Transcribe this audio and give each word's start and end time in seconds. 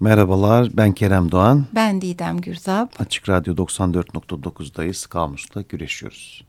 Merhabalar, 0.00 0.68
ben 0.76 0.92
Kerem 0.92 1.32
Doğan. 1.32 1.66
Ben 1.74 2.00
Didem 2.00 2.40
Gürzap. 2.40 3.00
Açık 3.00 3.28
Radyo 3.28 3.54
94.9'dayız. 3.54 5.08
Kamus'la 5.08 5.62
güreşiyoruz. 5.62 6.44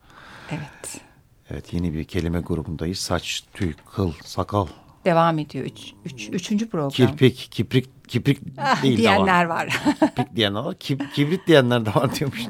Evet. 0.51 1.01
Evet, 1.49 1.73
yeni 1.73 1.93
bir 1.93 2.03
kelime 2.03 2.39
grubundayız. 2.39 2.99
Saç, 2.99 3.43
tüy, 3.53 3.73
kıl, 3.95 4.11
sakal. 4.25 4.67
Devam 5.05 5.39
ediyor. 5.39 5.65
Üç, 5.65 5.93
üç, 6.05 6.29
üçüncü 6.29 6.69
program. 6.69 6.89
Kirpik, 6.89 7.47
kiprik, 7.51 8.07
kiprik 8.07 8.39
Ah, 8.57 8.83
değil 8.83 8.97
diyenler 8.97 9.45
ama. 9.45 9.55
var. 9.55 9.69
Kiprik 9.99 10.35
diyenler 10.35 10.59
var. 10.59 10.73
Kib- 10.73 11.11
kibrit 11.13 11.47
diyenler 11.47 11.85
de 11.85 11.95
var 11.95 12.15
diyormuş. 12.15 12.39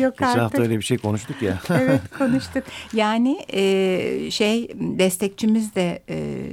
Yok 0.00 0.12
Geçen 0.18 0.26
hafta 0.26 0.42
artık. 0.44 0.60
öyle 0.60 0.76
bir 0.78 0.82
şey 0.82 0.98
konuştuk 0.98 1.42
ya. 1.42 1.58
evet 1.70 2.00
konuştuk. 2.18 2.64
Yani 2.92 3.44
e, 3.52 4.30
şey 4.30 4.68
destekçimiz 4.78 5.74
de 5.74 6.02
e, 6.08 6.46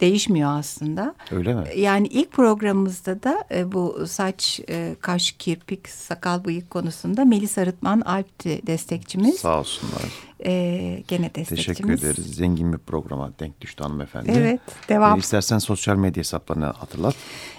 değişmiyor 0.00 0.58
aslında. 0.58 1.14
öyle 1.30 1.54
mi? 1.54 1.64
Yani 1.76 2.06
ilk 2.06 2.32
programımızda 2.32 3.22
da 3.22 3.44
e, 3.50 3.72
bu 3.72 4.06
saç, 4.06 4.60
e, 4.68 4.96
kaş, 5.00 5.32
kirpik, 5.32 5.88
sakal, 5.88 6.44
bıyık 6.44 6.70
konusunda 6.70 7.24
Melis 7.24 7.58
Arıtman 7.58 8.00
Alp'ti 8.00 8.66
destekçimiz. 8.66 9.40
Sağ 9.40 9.58
olsunlar. 9.58 10.27
E, 10.44 11.02
gene 11.08 11.34
destekçimiz. 11.34 11.66
Teşekkür 11.66 11.90
ederiz. 11.90 12.34
Zengin 12.36 12.72
bir 12.72 12.78
programa 12.78 13.32
denk 13.38 13.60
düştü 13.60 13.82
hanımefendi. 13.84 14.32
Evet, 14.36 14.60
devam. 14.88 15.16
Ee, 15.16 15.18
istersen 15.18 15.58
sosyal 15.58 15.96
medya 15.96 16.20
hesaplarını 16.20 16.64
hatırlat. 16.66 17.14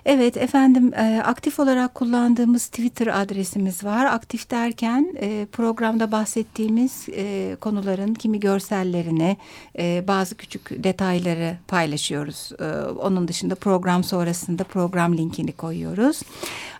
Evet 0.05 0.37
efendim 0.37 0.93
e, 0.93 1.21
aktif 1.25 1.59
olarak 1.59 1.95
kullandığımız 1.95 2.67
Twitter 2.67 3.21
adresimiz 3.21 3.83
var. 3.83 4.05
Aktif 4.05 4.51
derken 4.51 5.13
e, 5.19 5.47
programda 5.51 6.11
bahsettiğimiz 6.11 7.07
e, 7.11 7.55
konuların 7.61 8.13
kimi 8.13 8.39
görsellerini, 8.39 9.37
e, 9.79 10.03
bazı 10.07 10.35
küçük 10.35 10.83
detayları 10.83 11.57
paylaşıyoruz. 11.67 12.51
E, 12.59 12.65
onun 12.89 13.27
dışında 13.27 13.55
program 13.55 14.03
sonrasında 14.03 14.63
program 14.63 15.17
linkini 15.17 15.51
koyuyoruz. 15.51 16.21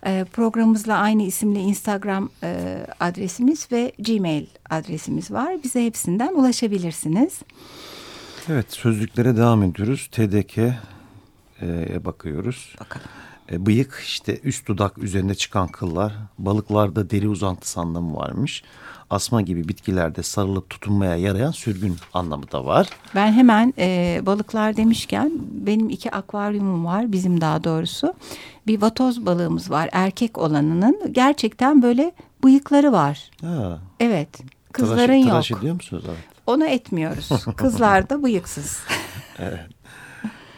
E, 0.06 0.26
programımızla 0.34 0.98
aynı 0.98 1.24
isimli 1.24 1.60
Instagram 1.60 2.30
e, 2.44 2.78
adresimiz 3.00 3.68
ve 3.72 3.92
Gmail 4.00 4.46
adresimiz 4.70 5.32
var. 5.32 5.64
Bize 5.64 5.86
hepsinden 5.86 6.34
ulaşabilirsiniz. 6.34 7.40
Evet, 8.50 8.66
sözlüklere 8.74 9.38
devam 9.38 9.64
ediyoruz. 9.64 10.10
TDK'ye 10.12 12.06
bakıyoruz. 12.06 12.76
Bakalım. 12.80 13.08
E, 13.52 13.66
bıyık 13.66 14.02
işte 14.06 14.40
üst 14.44 14.68
dudak 14.68 14.98
üzerine 14.98 15.36
çıkan 15.36 15.68
kıllar, 15.68 16.14
balıklarda 16.38 17.10
deri 17.10 17.28
uzantısı 17.30 17.80
anlamı 17.80 18.16
varmış. 18.16 18.64
Asma 19.10 19.42
gibi 19.42 19.68
bitkilerde 19.68 20.24
sarılıp 20.24 20.70
tutunmaya 20.70 21.16
yarayan 21.16 21.52
sürgün 21.52 21.96
anlamı 22.14 22.52
da 22.52 22.66
var. 22.66 22.90
Ben 23.16 23.32
hemen 23.32 23.74
e, 23.78 24.22
balıklar 24.26 24.78
demişken 24.78 25.32
benim 25.52 25.90
iki 25.90 26.12
akvaryumum 26.12 26.86
var 26.86 27.12
bizim 27.12 27.42
daha 27.42 27.64
doğrusu. 27.64 28.14
Bir 28.68 28.82
vatoz 28.82 29.26
balığımız 29.26 29.70
var 29.72 29.90
erkek 29.92 30.38
olanının 30.38 31.14
gerçekten 31.14 31.82
böyle 31.82 32.12
bıyıkları 32.44 32.92
var. 32.92 33.32
Ha, 33.42 33.80
Evet 34.00 34.30
kızların 34.80 35.22
tıraş, 35.22 35.24
yok. 35.24 35.32
tıraş 35.32 35.52
ediyor 35.52 35.76
musunuz? 35.76 36.04
Evet. 36.08 36.20
Onu 36.48 36.66
etmiyoruz. 36.66 37.30
Kızlar 37.56 38.10
da 38.10 38.24
bıyıksız. 38.24 38.80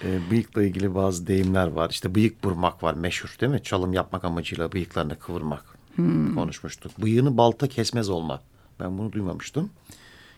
E, 0.04 0.32
bıyıkla 0.32 0.64
ilgili 0.64 0.96
bazı 0.96 1.28
deyimler 1.28 1.68
var. 1.68 1.90
İşte 1.90 2.16
bıyık 2.16 2.44
burmak 2.44 2.84
var 2.84 2.94
meşhur 2.94 3.36
değil 3.42 3.52
mi? 3.52 3.64
Çalım 3.64 3.94
yapmak 3.94 4.26
amacıyla 4.26 4.72
bıyıklarını 4.72 5.20
kıvırmak. 5.20 5.66
Hmm. 5.96 6.36
Konuşmuştuk. 6.36 7.02
Bıyığını 7.02 7.38
balta 7.38 7.68
kesmez 7.68 8.10
olmak. 8.10 8.42
Ben 8.80 8.98
bunu 8.98 9.12
duymamıştım. 9.12 9.70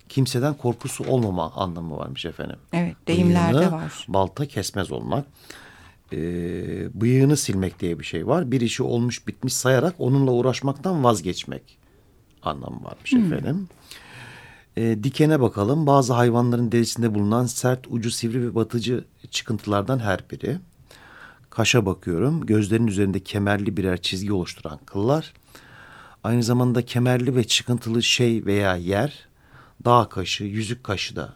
Kimseden 0.09 0.53
korkusu 0.53 1.03
olmama 1.03 1.51
anlamı 1.51 1.97
varmış 1.97 2.25
efendim. 2.25 2.55
Evet 2.73 2.95
deyimlerde 3.07 3.57
Bıyığını 3.57 3.71
var. 3.71 4.05
balta 4.07 4.45
kesmez 4.45 4.91
olmak. 4.91 5.25
Ee, 6.13 7.01
bıyığını 7.01 7.37
silmek 7.37 7.79
diye 7.79 7.99
bir 7.99 8.03
şey 8.05 8.27
var. 8.27 8.51
Bir 8.51 8.61
işi 8.61 8.83
olmuş 8.83 9.27
bitmiş 9.27 9.53
sayarak 9.53 9.95
onunla 9.99 10.31
uğraşmaktan 10.31 11.03
vazgeçmek 11.03 11.77
anlamı 12.43 12.83
varmış 12.83 13.13
efendim. 13.13 13.67
Ee, 14.77 14.97
dikene 15.03 15.39
bakalım. 15.41 15.87
Bazı 15.87 16.13
hayvanların 16.13 16.71
derisinde 16.71 17.13
bulunan 17.15 17.45
sert, 17.45 17.87
ucu 17.89 18.11
sivri 18.11 18.41
ve 18.43 18.55
batıcı 18.55 19.03
çıkıntılardan 19.31 19.99
her 19.99 20.19
biri. 20.31 20.57
Kaşa 21.49 21.85
bakıyorum. 21.85 22.45
Gözlerin 22.45 22.87
üzerinde 22.87 23.19
kemerli 23.19 23.77
birer 23.77 24.01
çizgi 24.01 24.33
oluşturan 24.33 24.79
kıllar. 24.85 25.33
Aynı 26.23 26.43
zamanda 26.43 26.85
kemerli 26.85 27.35
ve 27.35 27.43
çıkıntılı 27.43 28.03
şey 28.03 28.45
veya 28.45 28.75
yer. 28.75 29.27
Dağ 29.85 30.09
kaşı, 30.09 30.43
yüzük 30.43 30.83
kaşı 30.83 31.15
da 31.15 31.33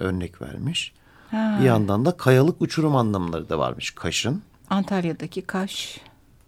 örnek 0.00 0.42
vermiş. 0.42 0.92
Ha, 1.30 1.58
Bir 1.60 1.64
yandan 1.66 2.04
da 2.04 2.16
kayalık 2.16 2.62
uçurum 2.62 2.96
anlamları 2.96 3.48
da 3.48 3.58
varmış 3.58 3.90
kaşın. 3.90 4.42
Antalya'daki 4.70 5.42
kaş 5.42 6.00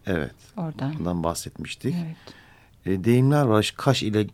Evet, 0.06 0.34
oradan. 0.56 0.94
bundan 0.98 1.22
bahsetmiştik. 1.22 1.94
Evet. 2.04 2.16
E, 2.86 3.04
deyimler 3.04 3.42
var. 3.42 3.74
Kaş 3.76 4.02
ile 4.02 4.26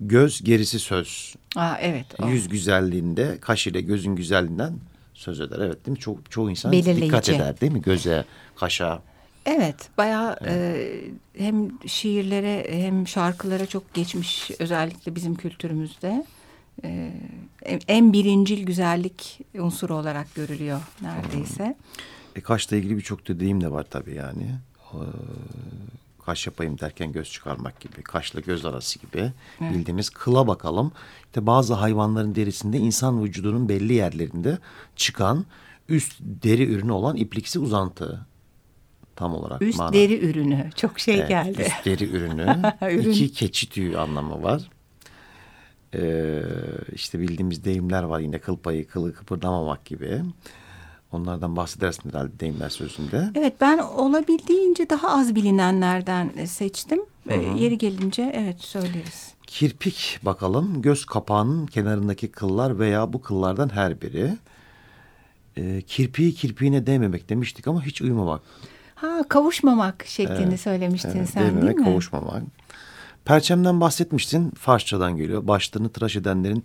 göz 0.00 0.42
gerisi 0.44 0.78
söz. 0.78 1.34
Aa, 1.56 1.76
evet. 1.80 2.06
o. 2.22 2.28
Yüz 2.28 2.48
güzelliğinde 2.48 3.38
kaş 3.40 3.66
ile 3.66 3.80
gözün 3.80 4.16
güzelliğinden 4.16 4.74
söz 5.14 5.40
eder. 5.40 5.58
Evet 5.58 5.86
değil 5.86 5.96
mi? 5.96 6.00
Çok, 6.00 6.30
çoğu 6.30 6.50
insan 6.50 6.72
Belirleyici. 6.72 7.02
dikkat 7.02 7.28
eder 7.28 7.60
değil 7.60 7.72
mi? 7.72 7.82
Göze, 7.82 8.24
kaşa. 8.56 9.02
Evet, 9.46 9.76
bayağı 9.98 10.36
e, 10.46 10.76
hem 11.38 11.70
şiirlere 11.88 12.66
hem 12.70 13.08
şarkılara 13.08 13.66
çok 13.66 13.94
geçmiş 13.94 14.50
özellikle 14.58 15.14
bizim 15.14 15.34
kültürümüzde. 15.34 16.26
E, 16.84 17.12
en- 17.88 18.12
birincil 18.12 18.66
güzellik 18.66 19.38
unsuru 19.58 19.94
olarak 19.96 20.34
görülüyor 20.34 20.80
neredeyse. 21.00 21.76
E, 22.36 22.40
kaşla 22.40 22.76
ilgili 22.76 22.96
birçok 22.96 23.28
da 23.28 23.40
deyim 23.40 23.60
de 23.60 23.70
var 23.70 23.86
tabii 23.90 24.14
yani. 24.14 24.46
Ee, 24.94 24.96
kaş 26.26 26.46
yapayım 26.46 26.78
derken 26.78 27.12
göz 27.12 27.30
çıkarmak 27.30 27.80
gibi, 27.80 28.02
kaşla 28.02 28.40
göz 28.40 28.64
arası 28.64 28.98
gibi 28.98 29.32
bildiğimiz 29.60 30.10
kıla 30.10 30.46
bakalım. 30.46 30.92
İşte 31.26 31.46
bazı 31.46 31.74
hayvanların 31.74 32.34
derisinde 32.34 32.78
insan 32.78 33.24
vücudunun 33.24 33.68
belli 33.68 33.94
yerlerinde 33.94 34.58
çıkan 34.96 35.46
üst 35.88 36.20
deri 36.20 36.64
ürünü 36.72 36.92
olan 36.92 37.16
ipliksi 37.16 37.58
uzantı 37.58 38.26
tam 39.16 39.34
olarak. 39.34 39.62
Üst 39.62 39.78
mana. 39.78 39.92
deri 39.92 40.30
ürünü 40.30 40.70
çok 40.76 41.00
şey 41.00 41.14
Evet, 41.18 41.28
geldi. 41.28 41.62
Üst 41.62 41.84
deri 41.84 42.04
ürünü. 42.04 42.56
Ürün. 42.90 43.10
İki 43.10 43.32
keçi 43.32 43.70
tüyü 43.70 43.98
anlamı 43.98 44.42
var. 44.42 44.62
Ee, 45.94 46.42
işte 46.92 47.20
bildiğimiz 47.20 47.64
deyimler 47.64 48.02
var 48.02 48.20
yine 48.20 48.38
kıl 48.38 48.56
payı, 48.56 48.88
kılı 48.88 49.14
kıpırdamamak 49.14 49.84
gibi. 49.84 50.22
Onlardan 51.12 51.56
bahsedersin 51.56 52.08
herhalde 52.10 52.40
deyimler 52.40 52.68
sözünde. 52.68 53.30
Evet 53.34 53.54
ben 53.60 53.78
olabildiğince 53.78 54.90
daha 54.90 55.08
az 55.18 55.34
bilinenlerden 55.34 56.30
seçtim. 56.46 57.00
E, 57.28 57.36
yeri 57.36 57.78
gelince 57.78 58.32
evet 58.34 58.60
söyleriz. 58.60 59.34
Kirpik 59.46 60.18
bakalım. 60.22 60.82
Göz 60.82 61.04
kapağının 61.04 61.66
kenarındaki 61.66 62.28
kıllar 62.28 62.78
veya 62.78 63.12
bu 63.12 63.22
kıllardan 63.22 63.68
her 63.68 64.00
biri. 64.00 64.36
Ee, 65.56 65.82
kirpiği 65.82 66.34
kirpiğine 66.34 66.86
değmemek 66.86 67.28
demiştik 67.28 67.68
ama 67.68 67.84
hiç 67.84 68.02
uyumamak. 68.02 68.42
Ha 68.94 69.22
kavuşmamak 69.28 70.04
şeklini 70.06 70.58
söylemiştin 70.58 71.16
Evet, 71.16 71.30
sen 71.30 71.42
değmemek, 71.44 71.62
değil 71.68 71.78
mi? 71.78 71.84
kavuşmamak. 71.84 72.42
Perçemden 73.24 73.80
bahsetmiştin. 73.80 74.50
Farsçadan 74.50 75.16
geliyor. 75.16 75.46
Başlarını 75.46 75.88
tıraş 75.88 76.16
edenlerin 76.16 76.64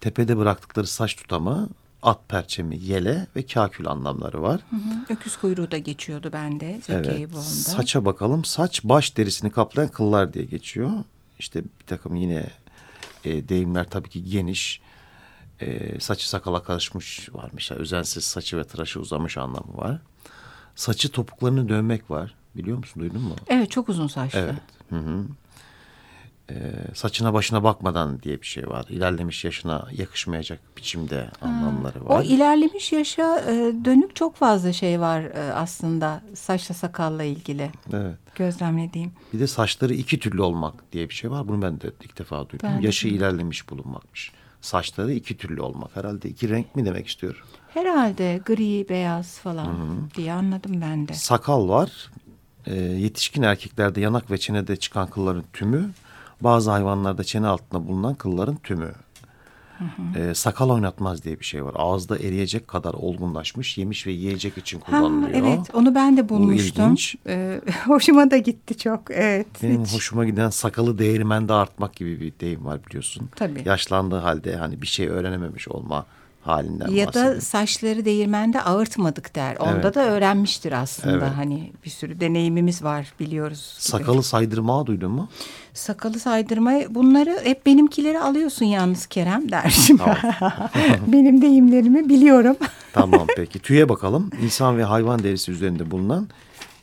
tepede 0.00 0.36
bıraktıkları 0.36 0.86
saç 0.86 1.16
tutamı, 1.16 1.68
at 2.02 2.28
perçemi, 2.28 2.78
yele 2.78 3.26
ve 3.36 3.46
kakül 3.46 3.88
anlamları 3.88 4.42
var. 4.42 4.60
Hı 4.70 4.76
hı, 4.76 5.12
Öküz 5.14 5.36
kuyruğu 5.36 5.70
da 5.70 5.78
geçiyordu 5.78 6.30
bende 6.32 6.80
Zeki 6.82 7.10
Eyüboğlu'nda. 7.10 7.44
Saça 7.44 8.04
bakalım. 8.04 8.44
Saç 8.44 8.84
baş 8.84 9.16
derisini 9.16 9.50
kaplayan 9.50 9.90
kıllar 9.90 10.32
diye 10.32 10.44
geçiyor. 10.44 10.90
İşte 11.38 11.64
bir 11.64 11.86
takım 11.86 12.14
yine 12.16 12.46
e, 13.24 13.48
deyimler 13.48 13.90
tabii 13.90 14.08
ki 14.08 14.24
geniş. 14.24 14.80
E, 15.60 16.00
saçı 16.00 16.28
sakala 16.28 16.62
karışmış 16.62 17.28
varmış. 17.34 17.70
Yani 17.70 17.80
özensiz 17.80 18.24
saçı 18.24 18.56
ve 18.56 18.64
tıraşı 18.64 19.00
uzamış 19.00 19.38
anlamı 19.38 19.76
var. 19.76 19.98
Saçı 20.76 21.08
topuklarını 21.12 21.68
dövmek 21.68 22.10
var. 22.10 22.34
Biliyor 22.56 22.78
musun? 22.78 23.02
Duydun 23.02 23.22
mu? 23.22 23.36
Evet 23.48 23.70
çok 23.70 23.88
uzun 23.88 24.06
saçlı. 24.06 24.38
Evet. 24.38 24.54
Hı 24.90 24.96
hı. 24.96 25.24
Ee, 26.50 26.94
saçına 26.94 27.34
başına 27.34 27.64
bakmadan 27.64 28.22
diye 28.22 28.40
bir 28.40 28.46
şey 28.46 28.68
var. 28.68 28.86
İlerlemiş 28.88 29.44
yaşına 29.44 29.88
yakışmayacak 29.92 30.60
biçimde 30.76 31.30
anlamları 31.42 32.04
var. 32.08 32.20
O 32.20 32.22
ilerlemiş 32.22 32.92
yaşa 32.92 33.40
e, 33.40 33.54
dönük 33.84 34.16
çok 34.16 34.36
fazla 34.36 34.72
şey 34.72 35.00
var 35.00 35.20
e, 35.20 35.52
aslında 35.52 36.22
saçla 36.34 36.74
sakalla 36.74 37.22
ilgili 37.22 37.70
evet. 37.92 38.16
gözlemlediğim. 38.34 39.12
Bir 39.32 39.40
de 39.40 39.46
saçları 39.46 39.94
iki 39.94 40.18
türlü 40.18 40.42
olmak 40.42 40.92
diye 40.92 41.08
bir 41.08 41.14
şey 41.14 41.30
var. 41.30 41.48
Bunu 41.48 41.62
ben 41.62 41.80
de 41.80 41.90
ilk 42.04 42.18
defa 42.18 42.48
duydum. 42.48 42.68
Ben 42.72 42.82
de 42.82 42.86
Yaşı 42.86 43.08
ilerlemiş 43.08 43.70
bulunmakmış. 43.70 44.32
Saçları 44.60 45.12
iki 45.12 45.36
türlü 45.36 45.60
olmak. 45.60 45.96
Herhalde 45.96 46.28
iki 46.28 46.48
renk 46.48 46.76
mi 46.76 46.84
demek 46.84 47.06
istiyor? 47.06 47.44
Herhalde 47.74 48.40
gri, 48.46 48.88
beyaz 48.88 49.38
falan 49.38 49.76
diye 50.16 50.32
anladım 50.32 50.80
ben 50.80 51.08
de. 51.08 51.14
Sakal 51.14 51.68
var. 51.68 52.10
Ee, 52.66 52.74
yetişkin 52.74 53.42
erkeklerde 53.42 54.00
yanak 54.00 54.30
ve 54.30 54.38
çenede 54.38 54.76
çıkan 54.76 55.10
kılların 55.10 55.44
tümü. 55.52 55.90
Bazı 56.40 56.70
hayvanlarda 56.70 57.24
çene 57.24 57.46
altında 57.46 57.88
bulunan 57.88 58.14
kılların 58.14 58.56
tümü. 58.56 58.92
E, 60.16 60.34
sakal 60.34 60.70
oynatmaz 60.70 61.24
diye 61.24 61.40
bir 61.40 61.44
şey 61.44 61.64
var. 61.64 61.74
Ağızda 61.76 62.16
eriyecek 62.18 62.68
kadar 62.68 62.94
olgunlaşmış 62.94 63.78
yemiş 63.78 64.06
ve 64.06 64.10
yiyecek 64.12 64.58
için 64.58 64.80
kullanılıyor. 64.80 65.30
Ha, 65.42 65.48
evet 65.48 65.74
onu 65.74 65.94
ben 65.94 66.16
de 66.16 66.28
bulmuştum. 66.28 66.84
ilginç. 66.84 67.16
Ee, 67.26 67.60
hoşuma 67.86 68.30
da 68.30 68.36
gitti 68.36 68.78
çok. 68.78 69.10
Evet. 69.10 69.46
Benim 69.62 69.84
hiç- 69.84 69.94
hoşuma 69.94 70.24
giden 70.24 70.50
sakalı 70.50 70.98
değirmende 70.98 71.52
artmak 71.52 71.96
gibi 71.96 72.20
bir 72.20 72.32
deyim 72.40 72.64
var 72.64 72.80
biliyorsun. 72.86 73.28
Tabii. 73.36 73.62
Yaşlandığı 73.64 74.18
halde 74.18 74.56
hani 74.56 74.82
bir 74.82 74.86
şey 74.86 75.08
öğrenememiş 75.08 75.68
olma 75.68 76.06
halinden 76.42 76.88
Ya 76.88 77.06
bahsediyor. 77.06 77.36
da 77.36 77.40
saçları 77.40 78.04
değirmende 78.04 78.62
ağırtmadık 78.62 79.34
der. 79.34 79.56
Onda 79.56 79.80
Evet. 79.82 79.94
da 79.94 80.00
öğrenmiştir 80.04 80.72
aslında. 80.72 81.26
Evet. 81.26 81.36
Hani 81.36 81.72
bir 81.84 81.90
sürü 81.90 82.20
deneyimimiz 82.20 82.82
var 82.84 83.12
biliyoruz. 83.20 83.74
gibi. 83.78 83.82
Sakalı 83.90 84.22
saydırmağı 84.22 84.86
duydun 84.86 85.12
mu? 85.12 85.28
Sakalı 85.74 86.18
saydırmayı 86.20 86.94
bunları 86.94 87.40
hep 87.44 87.66
benimkileri 87.66 88.20
alıyorsun 88.20 88.64
yalnız 88.66 89.06
Kerem 89.06 89.50
dersim. 89.52 89.98
Benim 91.06 91.42
deyimlerimi 91.42 92.08
biliyorum. 92.08 92.56
Tamam 92.92 93.26
peki. 93.36 93.58
Tüye 93.58 93.88
bakalım. 93.88 94.30
İnsan 94.42 94.78
ve 94.78 94.84
hayvan 94.84 95.22
derisi 95.22 95.52
üzerinde 95.52 95.90
bulunan 95.90 96.28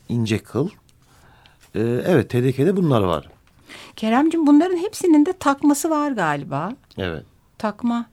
ince 0.08 0.38
kıl. 0.38 0.68
Ee, 1.74 1.80
evet 2.06 2.30
TDK'de 2.30 2.76
bunlar 2.76 3.00
var. 3.02 3.28
Keremcim 3.96 4.46
bunların 4.46 4.76
hepsinin 4.76 5.26
de 5.26 5.32
takması 5.32 5.90
var 5.90 6.10
galiba. 6.10 6.72
Evet. 6.98 7.24
Takma 7.58 8.06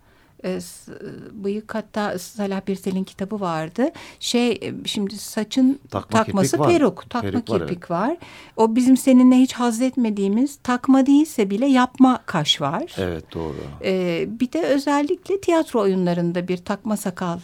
e, 0.46 0.62
s- 0.62 0.92
bıyık 1.32 1.76
hatta 1.76 2.20
Salah 2.20 2.62
Birsel'in 2.68 3.04
kitabı 3.04 3.40
vardı. 3.40 3.90
Şey 4.20 4.52
e, 4.52 4.74
şimdi 4.86 5.18
saçın 5.18 5.80
Takma 5.92 6.24
takması 6.24 6.48
kirpik 6.52 6.60
var. 6.60 6.70
peruk, 6.74 7.10
takma 7.10 7.32
Peruk 7.32 7.50
var, 7.50 7.60
kirpik 7.68 7.92
var. 7.92 8.18
O 8.58 8.76
bizim 8.76 8.98
seninle 8.98 9.36
hiç 9.36 9.54
haz 9.54 9.82
etmediğimiz 9.82 10.56
takma 10.64 11.06
değilse 11.06 11.50
bile 11.50 11.66
yapma 11.66 12.20
kaş 12.26 12.62
var. 12.62 12.96
Evet 12.98 13.34
doğru. 13.34 13.56
Ee, 13.84 14.26
bir 14.40 14.52
de 14.52 14.62
özellikle 14.62 15.42
tiyatro 15.42 15.82
oyunlarında 15.82 16.48
bir 16.48 16.58
takma 16.58 16.98
sakal 16.98 17.40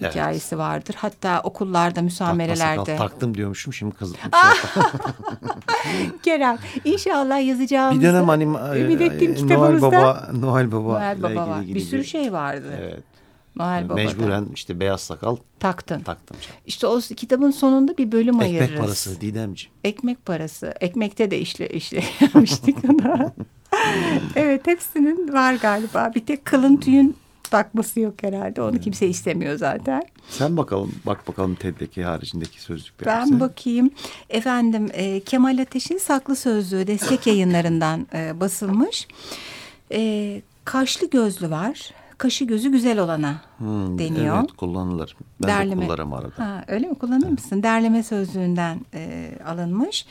Evet. 0.00 0.14
hikayesi 0.14 0.58
vardır. 0.58 0.94
Hatta 0.98 1.40
okullarda, 1.40 1.88
Takma 1.88 2.02
müsamerelerde. 2.02 2.84
sakal 2.84 2.96
taktım 3.08 3.34
diyormuşum 3.34 3.72
şimdi 3.72 3.94
kız. 3.94 4.12
Kerem 6.22 6.58
inşallah 6.84 7.46
yazacağımızda 7.46 8.02
bir 8.02 8.08
dönem 8.12 8.28
hani 8.28 8.42
e, 8.78 9.34
kitabımızda 9.34 9.56
Noel 9.56 9.82
Baba 9.82 10.28
Noel 10.32 10.72
Baba 10.72 10.92
Noel 10.92 11.22
Baba 11.22 11.48
var. 11.48 11.66
Bir 11.66 11.80
sürü 11.80 12.04
şey 12.04 12.32
vardı. 12.32 12.72
Evet. 12.80 13.02
Noel 13.56 13.84
Baba'da. 13.88 13.94
Mecburen 13.94 14.46
işte 14.54 14.80
beyaz 14.80 15.00
sakal 15.00 15.36
taktın. 15.60 16.00
taktım. 16.00 16.36
İşte 16.66 16.86
o 16.86 17.00
kitabın 17.16 17.50
sonunda 17.50 17.98
bir 17.98 18.12
bölüm 18.12 18.34
Ekmek 18.34 18.50
ayırırız. 18.60 18.80
parası 18.80 19.20
Didemciğim. 19.20 19.74
Ekmek 19.84 20.26
parası. 20.26 20.74
Ekmekte 20.80 21.30
de 21.30 21.38
işle 21.38 21.68
işlemiştik 21.68 22.76
ona. 22.90 23.32
evet 24.36 24.66
hepsinin 24.66 25.32
var 25.32 25.54
galiba. 25.54 26.12
Bir 26.14 26.26
tek 26.26 26.44
kılın 26.44 26.76
tüyün 26.76 27.16
takması 27.50 28.00
yok 28.00 28.14
herhalde. 28.22 28.62
Onu 28.62 28.80
kimse 28.80 29.06
istemiyor 29.08 29.56
zaten. 29.56 30.02
Sen 30.28 30.56
bakalım 30.56 30.92
bak 31.06 31.28
bakalım 31.28 31.54
TED'deki 31.54 32.04
haricindeki 32.04 32.62
sözlükler. 32.62 33.06
Ben 33.06 33.40
bakayım. 33.40 33.90
Efendim 34.30 34.88
e, 34.92 35.20
Kemal 35.20 35.58
Ateş'in 35.58 35.98
Saklı 35.98 36.36
Sözlüğü 36.36 36.86
destek 36.86 37.26
yayınlarından 37.26 38.06
e, 38.14 38.40
basılmış. 38.40 39.08
E, 39.92 40.42
kaşlı 40.64 41.10
gözlü 41.10 41.50
var. 41.50 41.90
Kaşı 42.18 42.44
gözü 42.44 42.72
güzel 42.72 42.98
olana 42.98 43.34
Hmm, 43.58 43.98
deniyor. 43.98 44.38
Evet 44.40 44.52
kullanılır. 44.52 45.16
Ben 45.42 45.70
de 45.70 45.74
kullanırım 45.74 46.12
arada. 46.12 46.32
Ha, 46.38 46.64
öyle 46.68 46.86
mi 46.86 46.94
kullanır 46.94 47.28
mısın? 47.28 47.62
Derleme 47.62 48.02
sözlüğünden 48.02 48.80
e, 48.94 49.32
alınmış. 49.46 50.06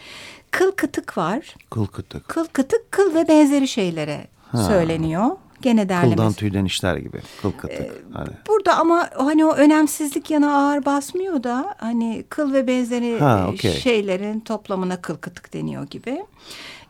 Kıl 0.51 0.71
kıtık 0.71 1.17
var. 1.17 1.55
Kıl 1.69 1.85
kıtık. 1.85 2.27
Kıl 2.27 2.45
kıtık 2.53 2.91
kıl 2.91 3.15
ve 3.15 3.27
benzeri 3.27 3.67
şeylere 3.67 4.27
söyleniyor. 4.67 5.25
Gene 5.61 5.89
derleme. 5.89 6.15
Kıldan 6.15 6.33
tüyden 6.33 6.65
işler 6.65 6.97
gibi. 6.97 7.21
Kıl 7.41 7.51
kıtık. 7.51 8.03
hani. 8.13 8.29
Burada 8.47 8.77
ama 8.77 9.09
hani 9.17 9.45
o 9.45 9.53
önemsizlik 9.53 10.31
yana 10.31 10.55
ağır 10.57 10.85
basmıyor 10.85 11.43
da 11.43 11.75
hani 11.77 12.23
kıl 12.29 12.53
ve 12.53 12.67
benzeri 12.67 13.19
Ha, 13.19 13.45
e, 13.47 13.51
okey. 13.53 13.71
şeylerin 13.73 14.39
toplamına 14.39 15.01
kıl 15.01 15.15
kıtık 15.17 15.53
deniyor 15.53 15.87
gibi. 15.87 16.25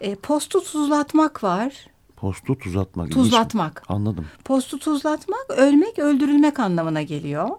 E, 0.02 0.16
postu 0.16 0.64
tuzlatmak 0.64 1.44
var. 1.44 1.74
Postu 2.16 2.58
tuzatmak. 2.58 3.08
ilginç. 3.10 3.24
Tuzlatmak. 3.24 3.84
Anladım. 3.90 4.26
Postu 4.46 4.80
tuzlatmak 4.80 5.46
ölmek 5.50 6.00
öldürülmek 6.00 6.60
anlamına 6.60 7.02
geliyor. 7.02 7.50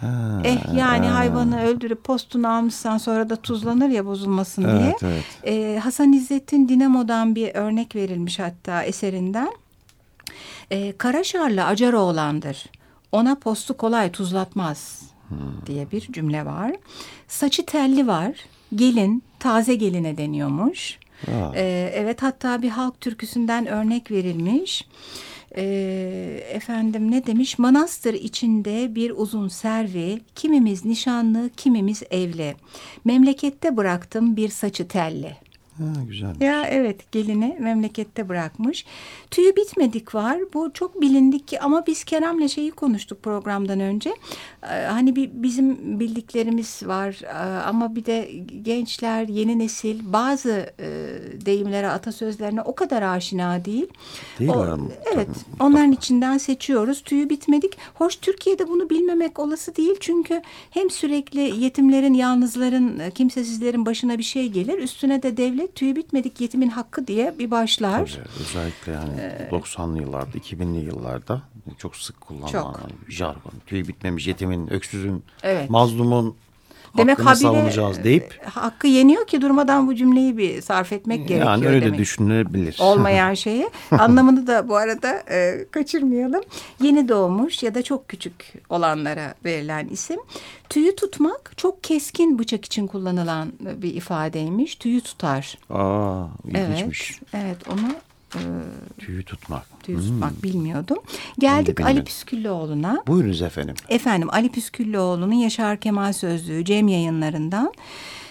Ha, 0.00 0.40
Eh 0.44 0.74
yani 0.76 1.06
hayvanı 1.06 1.62
öldürüp 1.66 2.04
postunu 2.04 2.48
almışsan 2.48 2.98
sonra 2.98 3.30
da 3.30 3.36
tuzlanır 3.36 3.88
ya 3.88 4.06
bozulmasın 4.06 4.62
diye. 4.62 4.74
Evet, 4.74 5.02
evet. 5.02 5.24
Ee, 5.46 5.78
Hasan 5.78 6.12
İzzettin 6.12 6.68
Dinamo'dan 6.68 7.34
bir 7.34 7.54
örnek 7.54 7.96
verilmiş 7.96 8.38
hatta 8.38 8.82
eserinden. 8.82 9.48
Ee, 10.70 10.94
Karaşarlı 10.98 11.64
Acaroğlan'dır. 11.64 12.64
Ona 13.12 13.34
postu 13.34 13.76
kolay 13.76 14.12
tuzlatmaz 14.12 15.02
diye 15.66 15.90
bir 15.90 16.00
cümle 16.00 16.46
var. 16.46 16.72
Saçı 17.28 17.66
telli 17.66 18.06
var. 18.06 18.32
Gelin, 18.74 19.22
taze 19.38 19.74
geline 19.74 20.16
deniyormuş. 20.16 20.98
Aa. 21.28 21.52
Ee, 21.56 21.92
evet 21.94 22.22
hatta 22.22 22.62
bir 22.62 22.68
halk 22.68 23.00
türküsünden 23.00 23.66
örnek 23.66 24.10
verilmiş. 24.10 24.84
Ee, 25.56 26.46
efendim 26.52 27.10
ne 27.10 27.26
demiş? 27.26 27.58
Manastır 27.58 28.14
içinde 28.14 28.94
bir 28.94 29.10
uzun 29.16 29.48
servi, 29.48 30.20
kimimiz 30.34 30.84
nişanlı, 30.84 31.50
kimimiz 31.56 32.02
evli. 32.10 32.56
Memlekette 33.04 33.76
bıraktım 33.76 34.36
bir 34.36 34.48
saçı 34.48 34.88
telli. 34.88 35.36
Ha. 35.78 36.44
Ya 36.44 36.66
evet 36.66 37.12
gelini 37.12 37.56
memlekette 37.60 38.28
bırakmış. 38.28 38.84
Tüyü 39.30 39.56
bitmedik 39.56 40.14
var. 40.14 40.38
Bu 40.54 40.72
çok 40.72 41.00
bilindik 41.00 41.48
ki 41.48 41.60
ama 41.60 41.86
biz 41.86 42.04
Kerem'le 42.04 42.46
şeyi 42.48 42.70
konuştuk 42.70 43.22
programdan 43.22 43.80
önce. 43.80 44.10
Ee, 44.62 44.66
hani 44.66 45.16
bir 45.16 45.30
bizim 45.32 46.00
bildiklerimiz 46.00 46.82
var 46.86 47.20
Ee, 47.24 47.28
ama 47.66 47.94
bir 47.96 48.04
de 48.04 48.30
gençler, 48.62 49.28
yeni 49.28 49.58
nesil 49.58 50.12
bazı 50.12 50.50
e, 50.80 50.86
deyimlere, 51.46 51.88
atasözlerine 51.88 52.62
o 52.62 52.74
kadar 52.74 53.02
aşina 53.02 53.64
değil. 53.64 53.86
Değil 54.38 54.50
O- 54.50 54.76
mi? 54.76 54.88
Evet. 55.14 55.28
Onların 55.60 55.92
içinden 55.92 56.38
seçiyoruz. 56.38 57.02
Tüyü 57.02 57.30
bitmedik. 57.30 57.78
Hoş 57.94 58.16
Türkiye'de 58.16 58.68
bunu 58.68 58.90
bilmemek 58.90 59.38
olası 59.38 59.76
değil. 59.76 59.94
Çünkü 60.00 60.42
hem 60.70 60.90
sürekli 60.90 61.40
yetimlerin, 61.64 62.14
yalnızların, 62.14 62.98
e, 62.98 63.10
kimsesizlerin 63.10 63.86
başına 63.86 64.18
bir 64.18 64.22
şey 64.22 64.48
gelir. 64.48 64.78
Üstüne 64.78 65.22
de 65.22 65.36
devlet 65.36 65.65
tüyü 65.74 65.96
bitmedik 65.96 66.40
yetimin 66.40 66.68
hakkı 66.68 67.06
diye 67.06 67.34
bir 67.38 67.50
başlar. 67.50 68.06
Tabii, 68.16 68.40
özellikle 68.40 68.92
yani 68.92 69.20
Ee, 69.20 69.48
90'lı 69.52 70.00
yıllarda, 70.02 70.38
2000'li 70.38 70.84
yıllarda 70.84 71.42
çok 71.78 71.96
sık 71.96 72.20
kullanılan 72.20 72.48
Çok. 72.48 72.80
jargon. 73.08 73.52
Tüy 73.66 73.88
bitmemiş 73.88 74.26
yetimin, 74.26 74.72
öksüzün, 74.72 75.24
Evet. 75.42 75.70
mazlumun 75.70 76.36
Demek 76.98 77.12
hakkını 77.18 77.26
habire 77.28 77.42
savunacağız 77.42 78.04
deyip 78.04 78.40
e, 78.42 78.48
hakkı 78.48 78.86
yeniyor 78.86 79.26
ki 79.26 79.40
durmadan 79.40 79.86
bu 79.86 79.94
cümleyi 79.94 80.38
bir 80.38 80.62
sarf 80.62 80.92
etmek 80.92 81.28
gerekiyor 81.28 81.50
yani 81.50 81.66
öyle 81.68 81.80
de 81.80 81.86
demek. 81.86 81.98
düşünülebilir. 81.98 82.76
olmayan 82.80 83.34
şeyi. 83.46 83.70
Anlamını 83.90 84.46
da 84.46 84.68
bu 84.68 84.76
arada 84.76 85.22
e, 85.30 85.66
kaçırmayalım. 85.70 86.42
Yeni 86.82 87.08
doğmuş 87.08 87.62
ya 87.62 87.74
da 87.74 87.82
çok 87.82 88.08
küçük 88.08 88.52
olanlara 88.70 89.34
verilen 89.44 89.88
isim. 89.88 90.20
Tüyü 90.68 90.96
tutmak 90.96 91.52
çok 91.56 91.84
keskin 91.84 92.38
bıçak 92.38 92.64
için 92.64 92.86
kullanılan 92.86 93.52
bir 93.60 93.94
ifadeymiş. 93.94 94.74
Tüyü 94.76 95.00
tutar. 95.00 95.58
Aa, 95.70 96.24
Evet. 96.50 96.68
ilginçmiş. 96.68 97.20
Evet 97.34 97.56
onu 97.72 97.80
e, 98.36 99.00
Tüyü 99.00 99.24
tutmak. 99.24 99.82
tüyü 99.82 99.98
tutmak 99.98 100.42
bilmiyordum. 100.42 100.98
Geldik 101.38 101.80
Ali. 101.80 102.04
Püsküllüoğlu'na. 102.04 103.02
Buyurunuz 103.06 103.42
efendim. 103.42 103.74
Efendim 103.88 104.28
Ali 104.32 104.48
Püsküllüoğlu'nun 104.48 105.32
Yaşar 105.34 105.76
Kemal 105.80 106.12
Sözlüğü 106.12 106.64
Cem 106.64 106.88
yayınlarından 106.88 107.72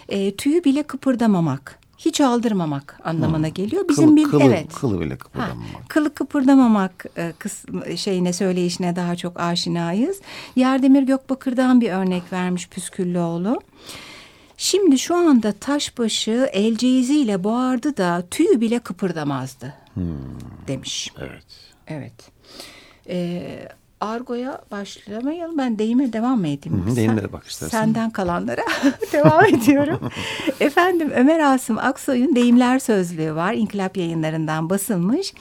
e, 0.09 0.35
tüyü 0.35 0.63
bile 0.63 0.83
kıpırdamamak, 0.83 1.79
hiç 1.97 2.21
aldırmamak 2.21 2.99
anlamına 3.03 3.47
geliyor. 3.47 3.89
Bizim 3.89 4.09
Kıl, 4.09 4.15
bir 4.15 4.23
kılı, 4.23 4.43
evet. 4.43 4.73
kılı 4.73 4.99
bile 4.99 5.13
Ha, 5.13 5.17
kıpırdamamak. 5.17 5.89
kılı 5.89 6.13
kıpırdamamak 6.13 7.05
e, 7.17 7.33
kısmı, 7.39 7.97
şeyine 7.97 8.33
söyleyişine 8.33 8.95
daha 8.95 9.15
çok 9.15 9.39
aşinayız. 9.39 10.21
Yerdemir 10.55 11.03
Gökbakır'dan 11.03 11.81
bir 11.81 11.89
örnek 11.91 12.33
vermiş 12.33 12.69
Püsküllüoğlu. 12.69 13.61
Şimdi 14.57 14.99
şu 14.99 15.15
anda 15.15 15.51
taşbaşı 15.51 16.49
elceyiziyle 16.53 17.43
boğardı 17.43 17.97
da 17.97 18.23
tüyü 18.31 18.61
bile 18.61 18.79
kıpırdamazdı 18.79 19.73
demiş. 20.67 21.13
Evet. 21.19 21.45
Evet. 21.87 22.13
Ee, 23.09 23.67
Argo'ya 24.01 24.61
başlamayalım. 24.71 25.57
Ben 25.57 25.79
deyime 25.79 26.13
devam 26.13 26.39
mı 26.39 26.47
edeyim? 26.47 26.85
Hı 26.85 26.91
hı, 26.91 26.95
deyimlere 26.95 27.33
bak 27.33 27.47
istersen. 27.47 27.79
Senden 27.79 28.09
kalanlara 28.09 28.63
devam 29.13 29.45
ediyorum. 29.45 29.99
Efendim 30.59 31.11
Ömer 31.15 31.39
Asım 31.39 31.77
Aksoy'un 31.77 32.35
Deyimler 32.35 32.79
Sözlüğü 32.79 33.35
var. 33.35 33.53
İnkılap 33.53 33.97
yayınlarından 33.97 34.69
basılmış. 34.69 35.33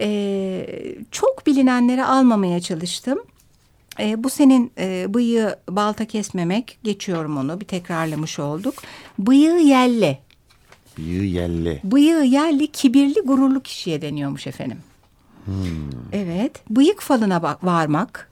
Ee, 0.00 0.66
çok 1.10 1.46
bilinenleri 1.46 2.04
almamaya 2.04 2.60
çalıştım. 2.60 3.18
Ee, 3.98 4.24
bu 4.24 4.30
senin 4.30 4.72
e, 4.78 5.14
bıyığı 5.14 5.56
balta 5.70 6.04
kesmemek. 6.04 6.78
Geçiyorum 6.84 7.36
onu 7.36 7.60
bir 7.60 7.66
tekrarlamış 7.66 8.38
olduk. 8.38 8.74
Bıyığı 9.18 9.58
yelli. 9.58 10.18
Bıyığı 10.98 11.24
yelli. 11.24 11.80
Bıyığı 11.84 12.24
yerli 12.24 12.66
kibirli 12.66 13.20
gururlu 13.20 13.60
kişiye 13.60 14.02
deniyormuş 14.02 14.46
efendim. 14.46 14.78
Hmm. 15.44 15.54
Evet. 16.12 16.62
Bıyık 16.70 17.00
falına 17.00 17.42
bak 17.42 17.64
varmak. 17.64 18.30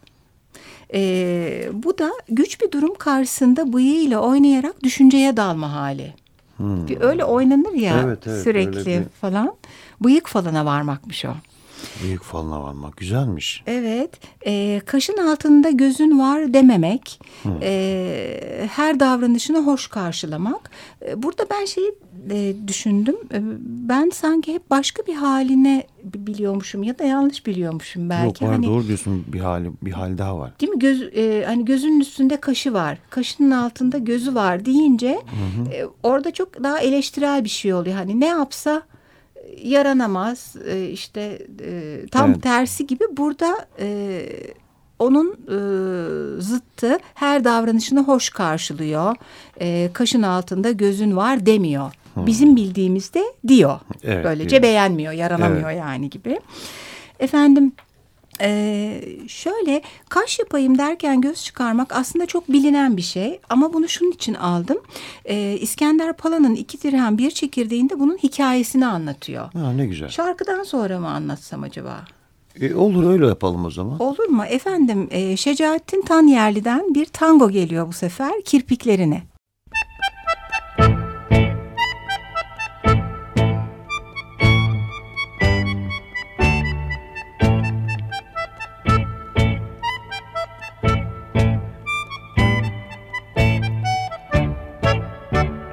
Ee, 0.94 1.68
bu 1.72 1.98
da 1.98 2.10
güç 2.28 2.60
bir 2.60 2.72
durum 2.72 2.94
karşısında 2.94 3.72
bıyığıyla 3.72 4.20
oynayarak 4.20 4.82
düşünceye 4.82 5.36
dalma 5.36 5.72
hali. 5.72 6.14
Hmm. 6.56 6.88
Bir 6.88 7.00
öyle 7.00 7.24
oynanır 7.24 7.72
ya 7.72 8.02
evet, 8.04 8.18
evet, 8.26 8.42
sürekli 8.42 8.86
bir... 8.86 9.04
falan. 9.20 9.54
Bıyık 10.00 10.26
falına 10.28 10.64
varmakmış 10.64 11.24
o. 11.24 11.34
Büyük 12.02 12.22
falına 12.22 12.62
varmak 12.62 12.96
güzelmiş. 12.96 13.62
Evet. 13.66 14.10
E, 14.46 14.80
kaşın 14.86 15.16
altında 15.16 15.70
gözün 15.70 16.18
var 16.18 16.54
dememek. 16.54 17.20
E, 17.62 18.68
her 18.70 19.00
davranışını 19.00 19.58
hoş 19.58 19.86
karşılamak. 19.86 20.70
E, 21.06 21.22
burada 21.22 21.46
ben 21.50 21.64
şeyi 21.64 21.94
e, 22.30 22.54
düşündüm. 22.68 23.16
E, 23.32 23.38
ben 23.60 24.10
sanki 24.14 24.54
hep 24.54 24.70
başka 24.70 25.02
bir 25.06 25.14
haline 25.14 25.86
biliyormuşum 26.04 26.82
ya 26.82 26.98
da 26.98 27.04
yanlış 27.04 27.46
biliyormuşum 27.46 28.10
belki. 28.10 28.44
Yok 28.44 28.50
var 28.50 28.56
hani, 28.56 28.66
doğru 28.66 28.86
diyorsun 28.86 29.24
bir 29.26 29.40
hali 29.40 29.70
bir 29.82 29.92
hal 29.92 30.18
daha 30.18 30.38
var. 30.38 30.52
Değil 30.60 30.72
mi? 30.72 30.78
Göz 30.78 31.02
e, 31.02 31.44
hani 31.46 31.64
gözünün 31.64 32.00
üstünde 32.00 32.36
kaşı 32.36 32.72
var. 32.72 32.98
Kaşının 33.10 33.50
altında 33.50 33.98
gözü 33.98 34.34
var 34.34 34.64
deyince 34.64 35.10
hı 35.10 35.62
hı. 35.62 35.74
E, 35.74 35.86
orada 36.02 36.30
çok 36.30 36.62
daha 36.62 36.78
eleştirel 36.78 37.44
bir 37.44 37.48
şey 37.48 37.74
oluyor. 37.74 37.96
Hani 37.96 38.20
ne 38.20 38.26
yapsa 38.26 38.82
yaranamaz 39.62 40.56
e, 40.66 40.86
işte 40.86 41.46
e, 41.64 42.06
tam 42.10 42.30
evet. 42.30 42.42
tersi 42.42 42.86
gibi 42.86 43.04
burada 43.16 43.66
e, 43.80 44.22
onun 44.98 45.32
e, 45.32 45.58
zıttı 46.40 46.98
her 47.14 47.44
davranışını 47.44 48.02
hoş 48.02 48.30
karşılıyor. 48.30 49.16
E, 49.60 49.90
kaşın 49.92 50.22
altında 50.22 50.70
gözün 50.70 51.16
var 51.16 51.46
demiyor. 51.46 51.92
Hmm. 52.14 52.26
Bizim 52.26 52.56
bildiğimizde 52.56 53.22
diyor. 53.48 53.80
Evet, 54.04 54.24
Böylece 54.24 54.50
diyor. 54.50 54.62
beğenmiyor, 54.62 55.12
yaranamıyor 55.12 55.70
evet. 55.70 55.80
yani 55.80 56.10
gibi. 56.10 56.40
Efendim 57.20 57.72
ee, 58.40 59.00
şöyle 59.28 59.82
kaş 60.08 60.38
yapayım 60.38 60.78
derken 60.78 61.20
göz 61.20 61.44
çıkarmak 61.44 61.92
aslında 61.96 62.26
çok 62.26 62.52
bilinen 62.52 62.96
bir 62.96 63.02
şey 63.02 63.40
ama 63.50 63.72
bunu 63.72 63.88
şunun 63.88 64.10
için 64.10 64.34
aldım. 64.34 64.78
Ee, 65.24 65.58
İskender 65.60 66.12
Pala'nın 66.12 66.54
iki 66.54 66.82
dirhem 66.82 67.18
bir 67.18 67.30
çekirdeğinde 67.30 68.00
bunun 68.00 68.16
hikayesini 68.16 68.86
anlatıyor. 68.86 69.52
Ha, 69.52 69.72
ne 69.72 69.86
güzel. 69.86 70.08
Şarkıdan 70.08 70.62
sonra 70.62 71.00
mı 71.00 71.08
anlatsam 71.08 71.62
acaba? 71.62 72.04
E, 72.60 72.74
olur 72.74 73.10
öyle 73.10 73.26
yapalım 73.26 73.64
o 73.64 73.70
zaman. 73.70 73.98
Olur 74.02 74.28
mu? 74.28 74.44
Efendim 74.44 75.08
e, 75.10 75.36
Şecaettin 75.36 76.02
Tanyerli'den 76.02 76.94
bir 76.94 77.06
tango 77.06 77.50
geliyor 77.50 77.88
bu 77.88 77.92
sefer 77.92 78.42
kirpiklerine. 78.44 79.22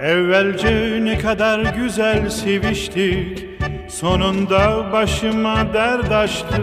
Evvelce 0.06 1.00
ne 1.06 1.18
kadar 1.18 1.60
güzel 1.60 2.30
seviştik 2.30 3.46
Sonunda 3.88 4.92
başıma 4.92 5.74
dert 5.74 6.12
açtı. 6.12 6.62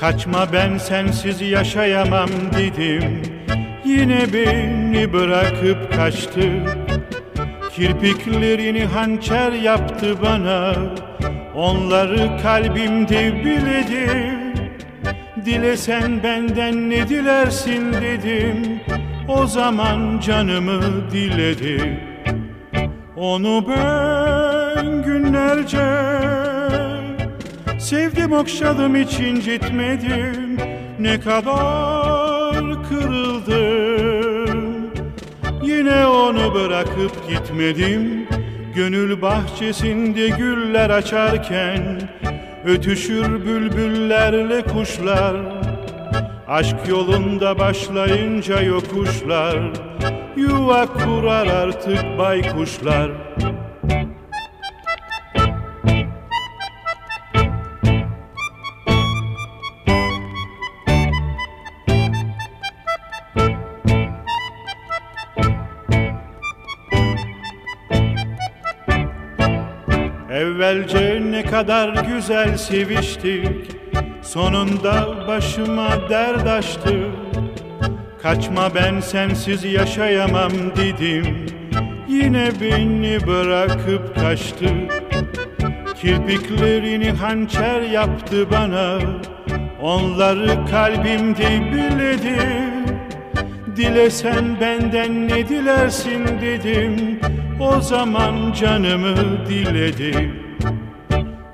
Kaçma 0.00 0.52
ben 0.52 0.78
sensiz 0.78 1.40
yaşayamam 1.40 2.28
dedim 2.56 3.22
Yine 3.84 4.32
beni 4.32 5.12
bırakıp 5.12 5.92
kaçtı. 5.96 6.42
Kirpiklerini 7.72 8.84
hançer 8.84 9.52
yaptı 9.52 10.14
bana 10.22 10.74
Onları 11.54 12.42
kalbimde 12.42 13.44
biledim. 13.44 14.54
Dilesen 15.44 16.22
benden 16.22 16.90
ne 16.90 17.08
dilersin 17.08 17.92
dedim 17.92 18.80
O 19.28 19.46
zaman 19.46 20.20
canımı 20.20 21.10
diledi 21.10 22.07
onu 23.20 23.64
ben 23.68 25.02
günlerce 25.02 26.18
Sevdim 27.78 28.32
okşadım 28.32 28.96
hiç 28.96 29.20
incitmedim. 29.20 30.58
Ne 31.00 31.20
kadar 31.20 32.54
kırıldım. 32.88 34.58
Yine 35.62 36.06
onu 36.06 36.54
bırakıp 36.54 37.28
gitmedim. 37.28 38.28
Gönül 38.74 39.22
bahçesinde 39.22 40.28
güller 40.28 40.90
açarken 40.90 42.00
Ötüşür 42.64 43.44
bülbüllerle 43.46 44.62
kuşlar 44.62 45.36
Aşk 46.48 46.76
yolunda 46.88 47.58
başlayınca 47.58 48.60
yokuşlar 48.60 49.58
yuva 50.36 50.86
kurar 50.86 51.46
artık 51.46 52.18
baykuşlar. 52.18 53.10
Evvelce 70.30 71.22
ne 71.30 71.44
kadar 71.44 72.04
güzel 72.04 72.56
seviştik 72.56 73.87
Sonunda 74.22 75.26
başıma 75.28 75.88
dert 76.10 76.46
açtı. 76.46 76.94
Kaçma 78.22 78.74
ben 78.74 79.00
sensiz 79.00 79.64
yaşayamam 79.64 80.52
dedim. 80.76 81.46
Yine 82.08 82.50
beni 82.60 83.26
bırakıp 83.26 84.14
kaçtı. 84.14 84.68
Kirpiklerini 86.00 87.10
hançer 87.10 87.82
yaptı 87.82 88.50
bana. 88.50 88.98
Onları 89.82 90.66
kalbimde 90.70 91.72
biledim 91.72 92.78
Dilesen 93.78 94.60
benden 94.60 95.28
ne 95.28 95.48
dilersin 95.48 96.26
dedim. 96.40 97.20
O 97.60 97.80
zaman 97.80 98.52
canımı 98.52 99.16
diledim. 99.48 100.34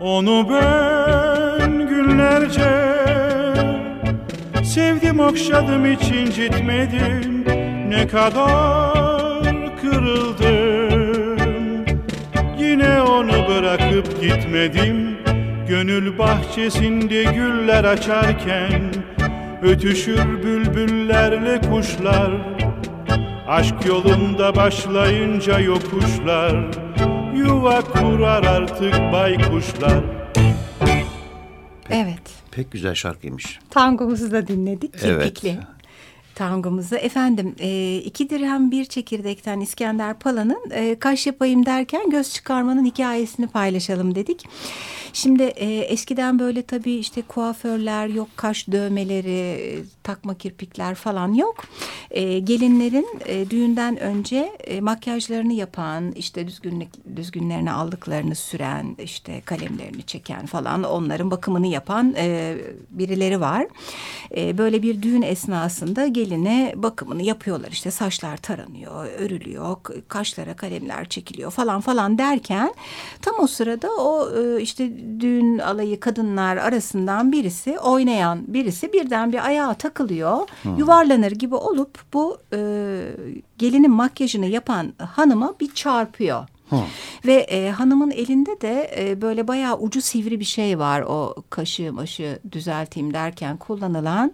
Onu 0.00 0.46
ben 0.50 1.33
günlerce. 2.04 2.94
Sevdim 4.64 5.20
okşadım 5.20 5.84
hiç 5.84 6.10
incitmedim. 6.10 7.44
Ne 7.88 8.06
kadar 8.08 9.42
kırıldım. 9.80 11.04
Yine 12.58 13.02
onu 13.02 13.48
bırakıp 13.48 14.20
gitmedim. 14.20 15.16
Gönül 15.68 16.18
bahçesinde 16.18 17.24
güller 17.24 17.84
açarken 17.84 18.82
Ötüşür 19.62 20.42
bülbüllerle 20.42 21.60
kuşlar. 21.60 22.30
Aşk 23.48 23.86
yolunda 23.86 24.56
başlayınca 24.56 25.58
yokuşlar. 25.58 26.56
Yuva 27.36 27.80
kurar 27.80 28.44
artık 28.44 28.94
baykuşlar 29.12 30.13
Evet 31.94 32.44
Pek 32.50 32.70
güzel 32.70 32.94
şarkıymış. 32.94 33.58
Tangomuzu 33.70 34.30
da 34.30 34.48
dinledik. 34.48 34.94
Evet. 35.02 35.42
Tangomuzu. 36.34 36.96
Efendim 36.96 37.54
e, 37.58 37.96
iki 37.96 38.30
dirhem 38.30 38.70
bir 38.70 38.84
çekirdekten 38.84 39.60
İskender 39.60 40.18
Pala'nın 40.18 40.70
e, 40.70 40.98
kaş 40.98 41.26
yapayım 41.26 41.66
derken 41.66 42.10
göz 42.10 42.32
çıkarmanın 42.32 42.84
hikayesini 42.84 43.46
paylaşalım 43.46 44.14
dedik. 44.14 44.46
Şimdi 45.14 45.42
e, 45.42 45.66
eskiden 45.66 46.38
böyle 46.38 46.62
tabii 46.62 46.94
işte 46.94 47.22
kuaförler 47.22 48.06
yok 48.06 48.28
kaş 48.36 48.68
dövmeleri, 48.68 49.84
takma 50.02 50.34
kirpikler 50.34 50.94
falan 50.94 51.34
yok. 51.34 51.64
E, 52.10 52.38
gelinlerin 52.38 53.06
e, 53.26 53.50
düğünden 53.50 53.96
önce 53.96 54.52
e, 54.64 54.80
makyajlarını 54.80 55.52
yapan, 55.52 56.12
işte 56.12 56.46
düzgünlük 56.46 56.88
düzgünlerini 57.16 57.72
aldıklarını 57.72 58.34
süren, 58.34 58.96
işte 58.98 59.40
kalemlerini 59.44 60.02
çeken 60.02 60.46
falan 60.46 60.82
onların 60.82 61.30
bakımını 61.30 61.66
yapan 61.66 62.14
e, 62.16 62.56
birileri 62.90 63.40
var. 63.40 63.66
E, 64.36 64.58
böyle 64.58 64.82
bir 64.82 65.02
düğün 65.02 65.22
esnasında 65.22 66.06
geline 66.06 66.72
bakımını 66.76 67.22
yapıyorlar. 67.22 67.68
İşte 67.70 67.90
saçlar 67.90 68.36
taranıyor, 68.36 69.06
örülüyor, 69.18 69.76
kaşlara 70.08 70.56
kalemler 70.56 71.08
çekiliyor 71.08 71.50
falan 71.50 71.80
falan 71.80 72.18
derken 72.18 72.74
tam 73.22 73.34
o 73.38 73.46
sırada 73.46 73.90
o 73.90 74.30
e, 74.38 74.60
işte 74.60 75.03
düğün 75.20 75.58
alayı 75.58 76.00
kadınlar 76.00 76.56
arasından 76.56 77.32
birisi 77.32 77.78
oynayan 77.78 78.44
birisi 78.46 78.92
birden 78.92 79.32
bir 79.32 79.46
ayağa 79.46 79.74
takılıyor. 79.74 80.38
Hmm. 80.62 80.76
Yuvarlanır 80.76 81.32
gibi 81.32 81.54
olup 81.54 81.98
bu 82.12 82.38
e, 82.52 82.58
gelinin 83.58 83.90
makyajını 83.90 84.46
yapan 84.46 84.92
hanıma 84.98 85.54
bir 85.60 85.74
çarpıyor. 85.74 86.46
Ve 87.26 87.34
e, 87.34 87.70
hanımın 87.70 88.10
elinde 88.10 88.60
de 88.60 88.90
e, 88.98 89.22
böyle 89.22 89.48
bayağı 89.48 89.78
ucu 89.78 90.02
sivri 90.02 90.40
bir 90.40 90.44
şey 90.44 90.78
var. 90.78 91.00
O 91.00 91.34
kaşı 91.50 91.92
maşı 91.92 92.38
düzelteyim 92.52 93.14
derken 93.14 93.56
kullanılan 93.56 94.32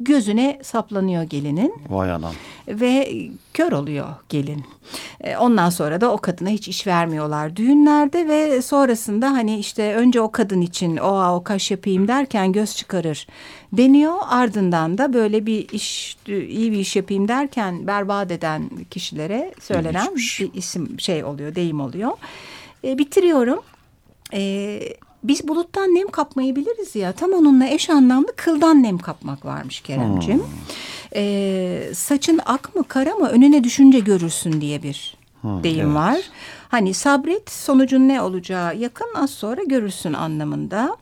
gözüne 0.00 0.58
saplanıyor 0.62 1.22
gelinin. 1.22 1.74
Vay 1.88 2.12
anam. 2.12 2.32
Ve 2.68 3.12
kör 3.54 3.72
oluyor 3.72 4.08
gelin. 4.28 4.64
E, 5.20 5.36
ondan 5.36 5.70
sonra 5.70 6.00
da 6.00 6.12
o 6.12 6.18
kadına 6.18 6.48
hiç 6.48 6.68
iş 6.68 6.86
vermiyorlar 6.86 7.56
düğünlerde 7.56 8.28
ve 8.28 8.62
sonrasında 8.62 9.30
hani 9.30 9.58
işte 9.58 9.94
önce 9.94 10.20
o 10.20 10.30
kadın 10.30 10.60
için 10.60 10.96
o 10.96 11.34
o 11.34 11.44
kaş 11.44 11.70
yapayım 11.70 12.08
derken 12.08 12.52
göz 12.52 12.76
çıkarır 12.76 13.26
deniyor. 13.72 14.14
Ardından 14.28 14.98
da 14.98 15.12
böyle 15.12 15.46
bir 15.46 15.68
iş 15.68 16.16
iyi 16.26 16.72
bir 16.72 16.78
iş 16.78 16.96
yapayım 16.96 17.28
derken 17.28 17.86
berbat 17.86 18.30
eden 18.30 18.70
kişilere 18.90 19.54
söylenen 19.60 20.16
bir 20.16 20.50
isim 20.54 21.00
şey 21.00 21.24
oluyor 21.24 21.54
deyim 21.54 21.80
oluyor. 21.80 22.12
E, 22.84 22.98
bitiriyorum. 22.98 23.60
E, 24.32 24.80
biz 25.24 25.48
buluttan 25.48 25.94
nem 25.94 26.08
kapmayı 26.08 26.56
biliriz 26.56 26.96
ya. 26.96 27.12
Tam 27.12 27.32
onunla 27.32 27.66
eş 27.66 27.90
anlamlı 27.90 28.36
kıldan 28.36 28.82
nem 28.82 28.98
kapmak 28.98 29.44
varmış 29.44 29.80
Keremcim. 29.80 30.42
Ee, 31.14 31.90
saçın 31.94 32.40
ak 32.46 32.74
mı 32.74 32.84
kara 32.84 33.14
mı 33.14 33.28
önüne 33.28 33.64
düşünce 33.64 33.98
görürsün 33.98 34.60
diye 34.60 34.82
bir 34.82 35.20
deyim 35.44 35.86
evet. 35.86 35.96
var. 35.96 36.18
Hani 36.68 36.94
sabret 36.94 37.50
sonucun 37.50 38.08
ne 38.08 38.22
olacağı 38.22 38.76
yakın 38.76 39.14
az 39.14 39.30
sonra 39.30 39.62
görürsün 39.62 40.12
anlamında. 40.12 40.96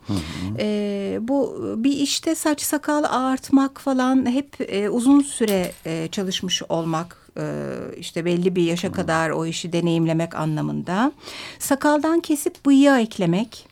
Ee, 0.59 1.19
bu 1.21 1.57
bir 1.77 1.93
işte 1.93 2.35
saç 2.35 2.63
sakal 2.63 3.05
ağartmak 3.05 3.81
falan 3.81 4.31
hep 4.31 4.57
e, 4.61 4.91
uzun 4.91 5.21
süre 5.21 5.73
e, 5.87 6.09
çalışmış 6.13 6.63
olmak 6.69 7.31
e, 7.37 7.45
işte 7.97 8.25
belli 8.25 8.57
bir 8.57 8.63
yaşa 8.63 8.93
kadar 8.93 9.31
o 9.31 9.47
işi 9.47 9.73
deneyimlemek 9.73 10.35
anlamında. 10.35 11.13
Sakaldan 11.59 12.21
kesip 12.21 12.67
bıyığa 12.67 13.01
eklemek. 13.01 13.68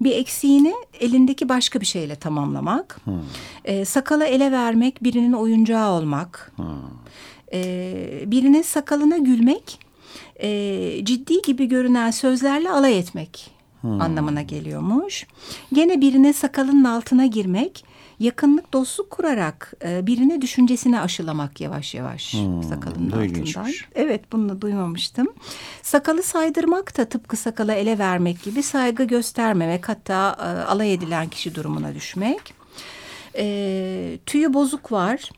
Bir 0.00 0.12
eksiğini 0.12 0.74
elindeki 1.00 1.48
başka 1.48 1.80
bir 1.80 1.86
şeyle 1.86 2.16
tamamlamak. 2.16 3.00
Ee, 3.64 3.84
sakala 3.84 4.26
ele 4.26 4.52
vermek, 4.52 5.04
birinin 5.04 5.32
oyuncağı 5.32 5.90
olmak. 5.90 6.52
Ee, 7.52 8.24
birinin 8.26 8.62
sakalına 8.62 9.18
gülmek, 9.18 9.78
e, 10.42 11.04
ciddi 11.04 11.42
gibi 11.42 11.66
görünen 11.66 12.10
sözlerle 12.10 12.70
alay 12.70 12.98
etmek 12.98 13.50
anlamına 13.82 14.42
geliyormuş. 14.42 15.26
Gene 15.72 16.00
birine 16.00 16.32
sakalının 16.32 16.84
altına 16.84 17.26
girmek, 17.26 17.84
yakınlık 18.20 18.72
dostluk 18.72 19.10
kurarak 19.10 19.72
e, 19.84 20.06
birine 20.06 20.42
düşüncesini 20.42 21.00
aşılamak 21.00 21.60
yavaş 21.60 21.94
yavaş 21.94 22.30
sakalının 22.68 23.06
bu 23.06 23.12
da 23.12 23.16
altından. 23.16 23.24
ilginçmiş. 23.24 23.88
Evet 23.94 24.32
bunu 24.32 24.60
duymamıştım. 24.60 25.26
Sakalı 25.82 26.22
saydırmak 26.22 26.98
da 26.98 27.04
tıpkı 27.04 27.36
sakala 27.36 27.74
ele 27.74 27.98
vermek 27.98 28.42
gibi 28.42 28.62
saygı 28.62 29.04
göstermemek 29.04 29.88
hatta 29.88 30.36
e, 30.38 30.64
alay 30.64 30.94
edilen 30.94 31.28
kişi 31.28 31.54
durumuna 31.54 31.94
düşmek. 31.94 32.54
E, 33.36 34.18
tüyü 34.26 34.54
bozuk 34.54 34.92
var. 34.92 35.30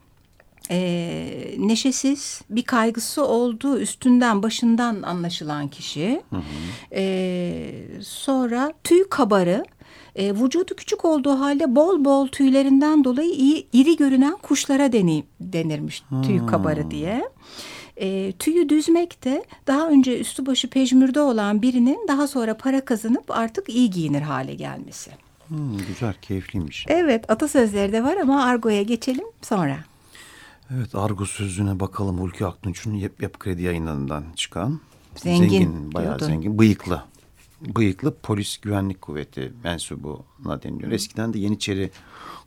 E, 0.71 1.55
neşesiz 1.59 2.41
bir 2.51 2.63
kaygısı 2.63 3.27
olduğu 3.27 3.81
üstünden 3.81 4.43
başından 4.43 5.03
anlaşılan 5.03 5.69
kişi. 5.69 6.23
E, 6.93 7.85
sonra 8.03 8.73
tüy 8.85 9.09
kabarı. 9.11 9.65
E, 10.17 10.35
vücudu 10.35 10.75
küçük 10.77 11.05
olduğu 11.05 11.41
halde 11.41 11.77
bol 11.77 12.05
bol 12.05 12.27
tüylerinden 12.27 13.05
dolayı 13.05 13.31
iyi, 13.33 13.67
iri 13.73 13.97
görünen 13.97 14.37
kuşlara 14.37 14.93
deni, 14.93 15.25
denirmiş 15.41 16.03
tüy 16.27 16.47
kabarı 16.47 16.91
diye. 16.91 17.25
E, 17.97 18.33
tüyü 18.33 18.69
düzmek 18.69 19.25
de 19.25 19.45
daha 19.67 19.89
önce 19.89 20.21
üstü 20.21 20.47
başı 20.47 20.71
pejmürde 20.71 21.21
olan 21.21 21.63
birinin 21.63 22.09
daha 22.09 22.27
sonra 22.29 22.57
para 22.57 22.85
kazanıp 22.85 23.31
artık 23.31 23.69
iyi 23.69 23.91
giyinir 23.91 24.23
hale 24.23 24.55
gelmesi. 24.55 25.11
Hmm, 25.49 25.79
güzel, 25.89 26.15
keyifliymiş. 26.23 26.87
Evet 26.89 27.31
atasözleri 27.31 27.93
de 27.93 28.05
var 28.05 28.17
ama 28.17 28.45
argoya 28.45 28.83
geçelim 28.83 29.25
sonra. 29.43 29.77
Evet, 30.77 30.95
Argo 30.95 31.25
sözlüğüne 31.25 31.81
bakalım. 31.81 32.19
Hulki 32.19 32.47
Aktunç'un 32.47 32.95
Yap, 32.95 33.23
Yapı 33.23 33.39
Kredi 33.39 33.63
yayınlarından 33.63 34.25
çıkan. 34.37 34.81
Zengin 35.17 35.95
bayağı 35.95 36.19
diyordun. 36.19 36.27
zengin. 36.27 36.59
Bıyıklı. 36.59 37.03
Bıyıklı 37.61 38.15
polis 38.15 38.59
güvenlik 38.59 39.03
kuvveti 39.03 39.53
mensubuna 39.65 40.63
deniliyor. 40.63 40.93
Eskiden 40.93 41.35
de 41.35 41.39
Yeniçeri 41.39 41.91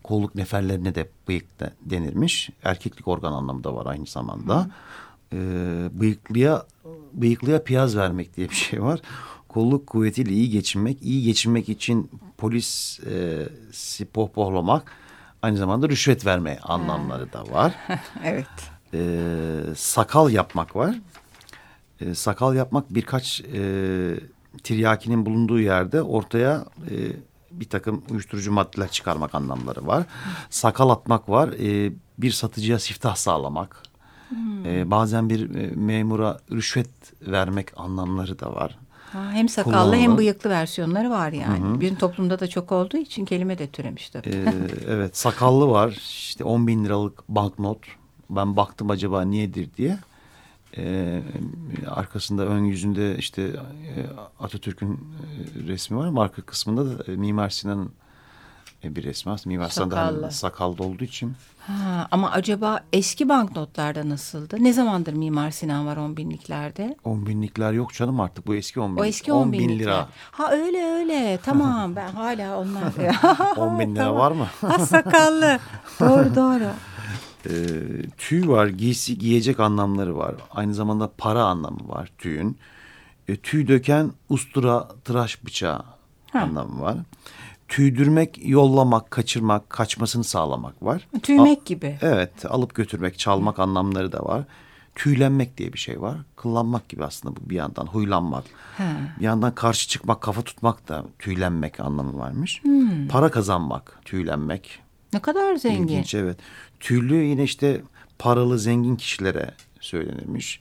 kolluk 0.03 0.35
neferlerine 0.35 0.95
de 0.95 1.09
bıyık 1.27 1.59
da 1.59 1.73
denirmiş. 1.81 2.49
Erkeklik 2.63 3.07
organ 3.07 3.31
anlamı 3.33 3.63
da 3.63 3.75
var 3.75 3.85
aynı 3.85 4.05
zamanda. 4.05 4.69
Ee, 5.33 5.37
bıyıklıya 5.93 6.65
bıyıklıya 7.13 7.63
piyaz 7.63 7.97
vermek 7.97 8.37
diye 8.37 8.49
bir 8.49 8.55
şey 8.55 8.83
var. 8.83 9.01
Kolluk 9.47 9.87
kuvvetiyle 9.87 10.31
iyi 10.31 10.49
geçinmek, 10.49 11.01
iyi 11.01 11.23
geçinmek 11.23 11.69
için 11.69 12.09
polis 12.37 12.99
e, 12.99 13.47
si 13.71 14.05
pohpohlamak, 14.05 14.91
aynı 15.45 15.57
zamanda 15.57 15.89
rüşvet 15.89 16.25
verme 16.25 16.59
anlamları 16.63 17.33
da 17.33 17.43
var. 17.51 17.73
evet. 18.23 18.47
Ee, 18.93 19.59
sakal 19.75 20.29
yapmak 20.29 20.75
var. 20.75 20.95
Ee, 22.01 22.15
sakal 22.15 22.55
yapmak 22.55 22.93
birkaç 22.93 23.41
e, 23.41 23.61
tiryakinin 24.63 25.25
bulunduğu 25.25 25.59
yerde 25.59 26.01
ortaya 26.01 26.65
e, 26.89 26.95
bir 27.51 27.69
takım 27.69 28.03
uyuşturucu 28.09 28.51
maddeler 28.51 28.91
çıkarmak 28.91 29.35
anlamları 29.35 29.87
var. 29.87 30.03
Sakal 30.49 30.89
atmak 30.89 31.29
var. 31.29 31.49
Ee, 31.49 31.91
bir 32.17 32.31
satıcıya 32.31 32.79
siftah 32.79 33.15
sağlamak. 33.15 33.83
Ee, 34.65 34.91
bazen 34.91 35.29
bir 35.29 35.55
e, 35.55 35.75
memura 35.75 36.39
rüşvet 36.51 36.89
vermek 37.21 37.79
anlamları 37.79 38.39
da 38.39 38.53
var. 38.53 38.77
Ha, 39.13 39.31
hem 39.31 39.49
sakallı 39.49 39.73
Kullanılan. 39.73 39.97
hem 39.97 40.17
bıyıklı 40.17 40.49
versiyonları 40.49 41.09
var 41.09 41.31
yani. 41.31 41.81
Bir 41.81 41.95
toplumda 41.95 42.39
da 42.39 42.47
çok 42.47 42.71
olduğu 42.71 42.97
için 42.97 43.25
kelime 43.25 43.57
de 43.57 43.67
türemiş 43.67 44.09
tabii. 44.09 44.29
Ee, 44.29 44.53
evet 44.87 45.17
sakallı 45.17 45.67
var 45.69 45.89
işte 46.09 46.43
10 46.43 46.67
bin 46.67 46.85
liralık 46.85 47.29
banknot 47.29 47.79
ben 48.29 48.55
baktım 48.55 48.89
acaba 48.89 49.21
niyedir 49.21 49.69
diye 49.77 49.97
Ee, 50.77 51.21
arkasında 51.87 52.45
ön 52.45 52.63
yüzünde 52.63 53.17
işte 53.17 53.41
e, 53.41 53.53
Atatürk'ün 54.39 54.93
e, 54.93 55.67
resmi 55.67 55.97
var 55.97 56.07
ama 56.07 56.23
arka 56.23 56.41
kısmında 56.41 56.99
da 56.99 57.11
e, 57.11 57.15
Mimar 57.15 57.49
Sinan'ın 57.49 57.91
bir 58.95 59.03
resmi 59.03 59.31
var. 59.31 59.41
Mimar 59.45 59.65
da 59.65 59.69
Sakallı. 59.69 60.21
hani 60.21 60.31
sakallı 60.33 60.83
olduğu 60.83 61.03
için 61.03 61.33
Ha, 61.67 62.07
ama 62.11 62.31
acaba 62.31 62.79
eski 62.93 63.29
banknotlarda 63.29 64.09
nasıldı? 64.09 64.57
Ne 64.59 64.73
zamandır 64.73 65.13
Mimar 65.13 65.51
Sinan 65.51 65.85
var 65.87 65.97
on 65.97 66.17
binliklerde? 66.17 66.95
10 67.03 67.25
binlikler 67.25 67.71
yok 67.73 67.93
canım 67.93 68.19
artık 68.19 68.47
bu 68.47 68.55
eski 68.55 68.79
10 68.79 68.95
bin. 68.97 69.01
O 69.01 69.05
eski 69.05 69.33
10 69.33 69.41
on 69.41 69.51
bin 69.51 69.59
binlikler. 69.59 69.85
lira. 69.85 70.07
Ha 70.31 70.51
öyle 70.51 70.83
öyle 70.85 71.39
tamam 71.45 71.95
ben 71.95 72.09
hala 72.09 72.59
onlar. 72.59 72.83
10 73.57 73.79
bin 73.79 73.95
lira 73.95 74.03
Tamam. 74.03 74.19
var 74.19 74.31
mı? 74.31 74.47
Ha 74.61 74.79
sakallı. 74.85 75.59
doğru 75.99 76.35
doğru. 76.35 76.67
Ee, 77.49 77.51
tüy 78.17 78.47
var, 78.47 78.67
giysi, 78.67 79.17
giyecek 79.17 79.59
anlamları 79.59 80.17
var. 80.17 80.35
Aynı 80.51 80.73
zamanda 80.73 81.11
para 81.17 81.43
anlamı 81.43 81.87
var 81.89 82.09
tüyün. 82.17 82.57
E, 83.27 83.35
tüy 83.35 83.67
döken 83.67 84.11
ustura, 84.29 84.87
tıraş 85.03 85.45
bıçağı 85.45 85.83
Ha. 86.31 86.39
anlamı 86.39 86.81
var. 86.81 86.95
Tüydürmek, 87.75 88.39
yollamak, 88.43 89.11
kaçırmak, 89.11 89.69
kaçmasını 89.69 90.23
sağlamak 90.23 90.83
var. 90.83 91.07
Tüymek 91.23 91.59
Al- 91.59 91.65
gibi. 91.65 91.97
Evet, 92.01 92.45
alıp 92.45 92.75
götürmek, 92.75 93.19
çalmak 93.19 93.59
anlamları 93.59 94.11
da 94.11 94.19
var. 94.19 94.43
Tüylenmek 94.95 95.57
diye 95.57 95.73
bir 95.73 95.77
şey 95.77 96.01
var. 96.01 96.17
Kıllanmak 96.35 96.89
gibi 96.89 97.05
aslında 97.05 97.35
bu 97.35 97.49
bir 97.49 97.55
yandan, 97.55 97.85
huylanmak. 97.85 98.43
Ha. 98.77 98.93
Bir 99.19 99.23
yandan 99.25 99.55
karşı 99.55 99.89
çıkmak, 99.89 100.21
kafa 100.21 100.41
tutmak 100.41 100.87
da 100.87 101.05
tüylenmek 101.19 101.79
anlamı 101.79 102.17
varmış. 102.17 102.63
Hmm. 102.63 103.07
Para 103.07 103.31
kazanmak, 103.31 103.99
tüylenmek. 104.05 104.79
Ne 105.13 105.19
kadar 105.19 105.55
zengin. 105.55 105.83
İlginç 105.83 106.15
evet. 106.15 106.37
Tüylü 106.79 107.15
yine 107.15 107.43
işte 107.43 107.81
paralı 108.19 108.59
zengin 108.59 108.95
kişilere 108.95 109.51
söylenirmiş. 109.79 110.59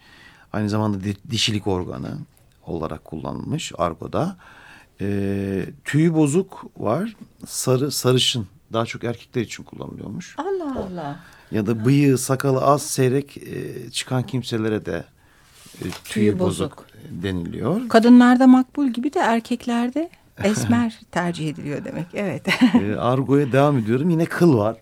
Aynı 0.53 0.69
zamanda 0.69 1.05
di- 1.05 1.31
dişilik 1.31 1.67
organı 1.67 2.19
olarak 2.67 3.05
kullanılmış 3.05 3.73
argoda. 3.79 4.37
Ee, 5.01 5.67
tüyü 5.85 6.15
bozuk 6.15 6.65
var. 6.77 7.17
Sarı 7.47 7.91
sarışın 7.91 8.47
daha 8.73 8.87
çok 8.87 9.05
erkekler 9.05 9.43
için 9.43 9.63
kullanılıyormuş. 9.65 10.37
Allah 10.39 10.79
Allah. 10.91 11.21
Ya 11.51 11.67
da 11.67 11.85
bıyığı 11.85 12.19
sakalı 12.19 12.61
az 12.61 12.83
seyrek 12.83 13.37
e, 13.37 13.91
çıkan 13.91 14.23
kimselere 14.23 14.87
de 14.87 15.05
e, 15.81 15.85
tüyü, 16.05 16.39
bozuk. 16.39 16.71
bozuk 16.71 16.87
deniliyor. 17.11 17.89
Kadınlarda 17.89 18.47
makbul 18.47 18.89
gibi 18.89 19.13
de 19.15 19.19
erkeklerde 19.19 20.11
esmer 20.45 21.01
tercih 21.11 21.49
ediliyor 21.49 21.85
demek. 21.85 22.07
Evet. 22.15 22.49
e, 22.75 22.97
argoya 22.97 23.53
devam 23.53 23.79
ediyorum. 23.79 24.11
Yine 24.11 24.25
kıl 24.25 24.59
var. 24.59 24.77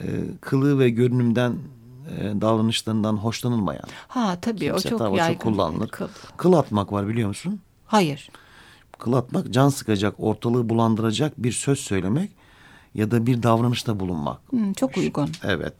E, 0.00 0.06
kılığı 0.40 0.78
ve 0.78 0.90
görünümden 0.90 1.52
e, 2.18 2.40
davranışlarından 2.40 3.16
hoşlanılmayan. 3.16 3.84
ha 4.08 4.38
tabii 4.42 4.72
o 4.72 4.76
Kimse 4.76 4.88
çok 4.88 5.00
o 5.00 5.16
yaygın. 5.16 5.32
çok 5.34 5.42
kullanılır. 5.42 5.88
Kıl. 5.88 6.08
Kıl 6.36 6.52
atmak 6.52 6.92
var 6.92 7.08
biliyor 7.08 7.28
musun? 7.28 7.60
Hayır. 7.86 8.30
Atmak 9.06 9.50
can 9.50 9.68
sıkacak, 9.68 10.14
ortalığı 10.18 10.68
bulandıracak 10.68 11.32
bir 11.38 11.52
söz 11.52 11.78
söylemek 11.78 12.30
ya 12.94 13.10
da 13.10 13.26
bir 13.26 13.42
davranışta 13.42 14.00
bulunmak. 14.00 14.52
Hmm, 14.52 14.72
çok 14.72 14.96
uygun. 14.96 15.30
Evet. 15.44 15.72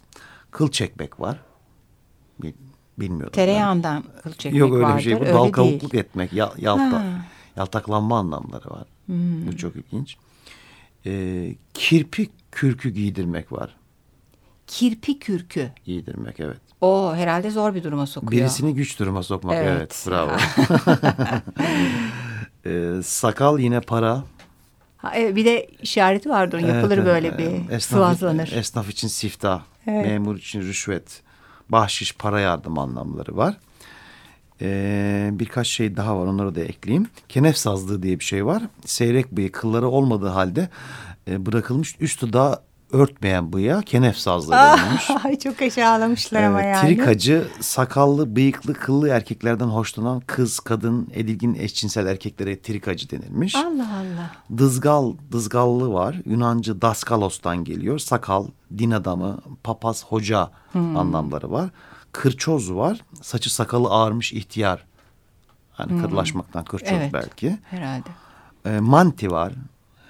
Kıl 0.51 0.71
çekmek 0.71 1.21
var. 1.21 1.41
Bir 2.43 2.55
Bilmiyordum. 2.99 3.33
Tereyağından 3.33 4.05
kıl 4.23 4.33
çekmek 4.33 4.61
Yok 4.61 4.73
öyle 4.75 4.85
vardır. 4.85 4.99
bir 4.99 5.03
şey. 5.03 5.15
Bu 5.17 5.21
öyle 5.21 5.33
dal 5.33 5.51
kavukluk 5.51 5.95
etmek. 5.95 6.33
Ya, 6.33 6.53
yalta, 6.59 6.93
Ha. 6.93 7.03
Hmm. 7.03 7.23
yaltaklanma 7.57 8.19
anlamları 8.19 8.71
var. 8.71 8.87
Bu 9.47 9.57
çok 9.57 9.77
ilginç. 9.77 10.17
Ee, 11.07 11.55
kirpi 11.75 12.31
kürkü 12.53 12.91
giydirmek 12.91 13.53
var. 13.53 13.77
Kirpi 14.67 15.19
kürkü. 15.19 15.71
Giydirmek 15.85 16.41
evet. 16.41 16.61
O 16.81 17.15
herhalde 17.15 17.51
zor 17.51 17.75
bir 17.75 17.85
duruma 17.85 18.07
sokuyor. 18.07 18.33
Birisini 18.33 18.75
güç 18.75 18.99
duruma 18.99 19.23
sokmak 19.23 19.57
evet, 19.57 19.77
Evet. 19.77 20.07
bravo. 20.09 20.31
Ee, 22.69 23.03
sakal 23.03 23.59
yine 23.59 23.81
para. 23.81 24.23
Ha, 24.97 25.13
evet, 25.15 25.37
bir 25.37 25.45
de 25.45 25.67
işareti 25.83 26.29
vardır. 26.29 26.59
Yapılır 26.59 26.99
Evet, 26.99 27.07
böyle 27.07 27.29
evet. 27.29 27.39
bir 27.39 27.75
esnaf, 27.75 27.83
sıvazlanır. 27.83 28.53
Esnaf 28.53 28.91
için 28.91 29.09
siftah, 29.09 29.63
Evet. 29.87 30.07
memur 30.07 30.37
için 30.37 30.61
rüşvet, 30.61 31.23
bahşiş, 31.69 32.15
para 32.15 32.41
yardım 32.41 32.79
anlamları 32.79 33.37
var. 33.37 33.57
Ee, 34.63 35.31
birkaç 35.33 35.67
şey 35.69 35.97
daha 35.97 36.19
var 36.21 36.27
onları 36.27 36.55
da 36.55 36.61
ekleyeyim. 36.61 37.07
Kenef 37.29 37.57
sazlığı 37.57 38.03
diye 38.03 38.19
bir 38.21 38.25
şey 38.25 38.47
var. 38.47 38.63
Seyrek 38.85 39.33
bıyık 39.33 39.55
kılları 39.55 39.89
olmadığı 39.89 40.29
halde 40.29 40.69
e, 41.31 41.47
bırakılmış 41.47 41.97
üstü 42.01 42.33
daha 42.33 42.63
örtmeyen 42.93 43.53
bıyığa 43.53 43.83
kenef 43.83 44.17
sazlığı 44.19 44.53
denilmiş. 44.53 45.11
Ay 45.25 45.39
çok 45.39 45.63
aşağılamışlar 45.63 46.43
ama 46.43 46.63
Evet, 46.63 46.77
yani. 46.77 46.89
Trikacı 46.97 47.49
sakallı, 47.61 48.37
bıyıklı, 48.37 48.75
kıllı 48.75 49.09
erkeklerden 49.09 49.67
hoşlanan 49.67 50.21
kız, 50.27 50.61
kadın, 50.61 51.09
edilgin 51.15 51.55
eşcinsel 51.55 52.07
erkeklere 52.07 52.61
trikacı 52.61 53.11
denilmiş. 53.11 53.55
Allah 53.55 53.89
Allah. 53.97 54.31
Dızgal, 54.59 55.13
dızgallı 55.33 55.93
var. 55.93 56.17
Yunancı 56.25 56.83
daskalos'tan 56.83 57.65
geliyor. 57.65 57.99
Sakal, 57.99 58.47
din 58.79 58.91
adamı, 58.91 59.39
papaz, 59.65 60.05
hoca 60.05 60.51
anlamları 60.75 61.51
var. 61.53 61.71
Kırçoz 62.13 62.73
var. 62.73 63.01
Saçı 63.23 63.55
sakalı 63.55 63.89
ağarmış 63.89 64.33
ihtiyar. 64.33 64.85
Hani 65.73 66.03
kırlaşmaktan 66.03 66.65
kırçoz 66.65 66.93
Evet. 66.93 67.13
belki. 67.13 67.59
Herhalde. 67.71 68.09
E, 68.65 68.81
manti 68.81 69.31
var. 69.31 69.53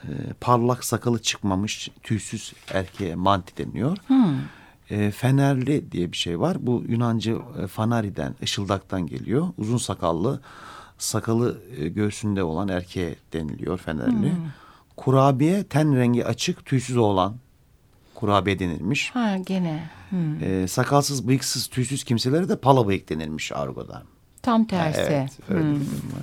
E, 0.09 0.33
parlak 0.41 0.85
sakalı 0.85 1.23
çıkmamış 1.23 1.91
tüysüz 2.03 2.53
erkeğe 2.73 3.15
manti 3.15 3.67
deniyor. 3.67 3.97
E, 4.91 5.11
fenerli 5.11 5.93
diye 5.93 6.13
bir 6.13 6.17
şey 6.17 6.41
var. 6.41 6.57
Bu 6.61 6.85
Yunancı 6.89 7.39
e, 7.63 7.67
fanariden, 7.67 8.35
ışıldaktan 8.43 9.07
geliyor. 9.07 9.49
Uzun 9.59 9.77
sakallı, 9.77 10.41
sakalı 10.99 11.59
e, 11.77 11.89
göğsünde 11.89 12.43
olan 12.43 12.69
erkeğe 12.69 13.17
deniliyor 13.33 13.79
fenerli. 13.79 14.33
Kurabiye 14.97 15.65
ten 15.65 15.97
rengi 15.97 16.27
açık, 16.27 16.67
tüysüz 16.67 16.97
olan 16.97 17.37
kurabiye 18.15 18.59
denilmiş. 18.59 19.11
Ha 19.11 19.37
gene. 19.37 19.91
Hmm. 20.11 20.45
E, 20.45 20.69
sakalsız, 20.69 21.29
bıyıksız, 21.29 21.67
tüysüz 21.67 22.05
kimselere 22.05 22.49
de 22.49 22.57
pala 22.57 22.87
bıyık 22.87 23.09
denilmiş 23.09 23.53
argoda. 23.53 24.03
Tam 24.43 24.65
tersi. 24.65 25.01
Evet, 25.01 25.39
öyle 25.49 25.61
bir 25.61 25.75
durum 25.75 26.13
var. 26.13 26.23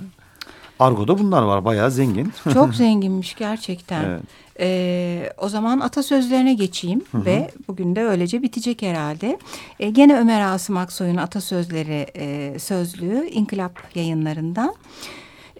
Argoda 0.78 1.18
bunlar 1.18 1.42
var, 1.42 1.64
bayağı 1.64 1.90
zengin. 1.90 2.32
Çok 2.52 2.74
zenginmiş 2.74 3.34
gerçekten. 3.34 4.04
Evet. 4.04 4.22
Ee, 4.60 5.30
o 5.38 5.48
zaman 5.48 5.80
atasözlerine 5.80 6.54
geçeyim 6.54 7.02
ve 7.14 7.50
bugün 7.68 7.96
de 7.96 8.04
öylece 8.04 8.42
bitecek 8.42 8.82
herhalde. 8.82 9.38
Ee, 9.80 9.90
gene 9.90 10.18
Ömer 10.18 10.40
Asım 10.40 10.76
Aksoy'un 10.76 11.16
atasözleri 11.16 12.06
e, 12.16 12.58
sözlüğü 12.58 13.26
İnkılap 13.26 13.82
yayınlarından. 13.94 14.74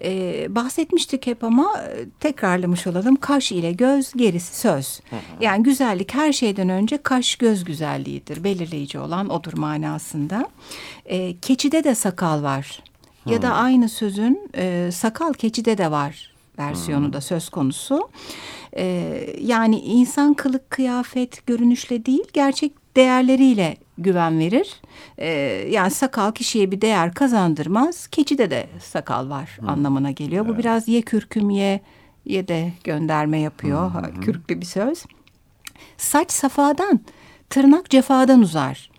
Ee, 0.03 0.47
bahsetmiştik 0.49 1.27
hep 1.27 1.43
ama 1.43 1.81
e, 1.81 2.05
tekrarlamış 2.19 2.87
olalım. 2.87 3.15
Kaş 3.15 3.51
ile 3.51 3.71
göz 3.71 4.13
gerisi 4.13 4.59
söz. 4.59 5.01
Yani 5.41 5.63
güzellik 5.63 6.13
her 6.13 6.33
şeyden 6.33 6.69
önce 6.69 6.97
kaş 6.97 7.35
göz 7.35 7.63
güzelliğidir. 7.63 8.43
Belirleyici 8.43 8.99
olan 8.99 9.29
odur 9.29 9.53
manasında. 9.53 10.47
Ee, 11.05 11.37
keçide 11.41 11.83
de 11.83 11.95
sakal 11.95 12.43
var. 12.43 12.83
Ya 13.27 13.41
da 13.41 13.53
aynı 13.53 13.89
sözün 13.89 14.49
e, 14.55 14.89
sakal 14.91 15.33
keçide 15.33 15.77
de 15.77 15.91
var 15.91 16.37
versiyonu 16.59 17.13
da 17.13 17.21
söz 17.21 17.49
konusu. 17.49 18.09
Ee, 18.77 19.35
yani 19.39 19.79
insan 19.79 20.33
kılık, 20.33 20.69
kıyafet, 20.69 21.47
görünüşle 21.47 22.05
değil 22.05 22.23
gerçek 22.33 22.95
değerleriyle 22.95 23.77
güven 23.97 24.39
verir. 24.39 24.81
Ee, 25.17 25.27
yani 25.69 25.91
sakal 25.91 26.31
kişiye 26.31 26.71
bir 26.71 26.81
değer 26.81 27.13
kazandırmaz. 27.13 28.07
Keçide 28.07 28.51
de 28.51 28.67
sakal 28.79 29.29
var 29.29 29.57
anlamına 29.67 30.11
geliyor. 30.11 30.47
Bu 30.47 30.57
biraz 30.57 30.87
ye 30.87 31.01
kürküm 31.01 31.49
ye, 31.49 31.81
ye 32.25 32.47
de 32.47 32.73
gönderme 32.83 33.39
yapıyor. 33.39 33.91
Kürklü 34.21 34.61
bir 34.61 34.65
söz. 34.65 35.05
Saç 35.97 36.31
safadan, 36.31 36.99
tırnak 37.49 37.89
cefadan 37.89 38.41
uzar. 38.41 38.89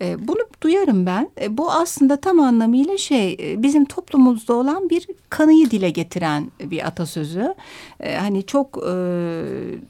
E, 0.00 0.28
bunu 0.28 0.38
duyarım 0.62 1.06
ben. 1.06 1.30
E, 1.40 1.58
bu 1.58 1.72
aslında 1.72 2.16
tam 2.16 2.40
anlamıyla 2.40 2.98
şey 2.98 3.36
e, 3.40 3.62
bizim 3.62 3.84
toplumumuzda 3.84 4.54
olan 4.54 4.90
bir 4.90 5.06
kanıyı 5.30 5.70
dile 5.70 5.90
getiren 5.90 6.50
bir 6.60 6.86
atasözü. 6.86 7.54
E, 8.00 8.16
hani 8.16 8.46
çok 8.46 8.78
e, 8.88 8.92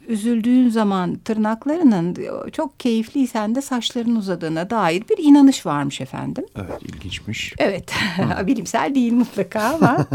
üzüldüğün 0.07 0.69
zaman 0.69 1.15
tırnaklarının 1.15 2.17
çok 2.51 2.79
keyifliysen 2.79 3.55
de 3.55 3.61
saçların 3.61 4.15
uzadığına 4.15 4.69
dair 4.69 5.03
bir 5.09 5.17
inanış 5.17 5.65
varmış 5.65 6.01
efendim. 6.01 6.45
Evet, 6.55 6.81
ilginçmiş. 6.83 7.53
Evet 7.57 7.93
bilimsel 8.47 8.95
değil 8.95 9.13
mutlaka 9.13 9.61
ama. 9.61 9.97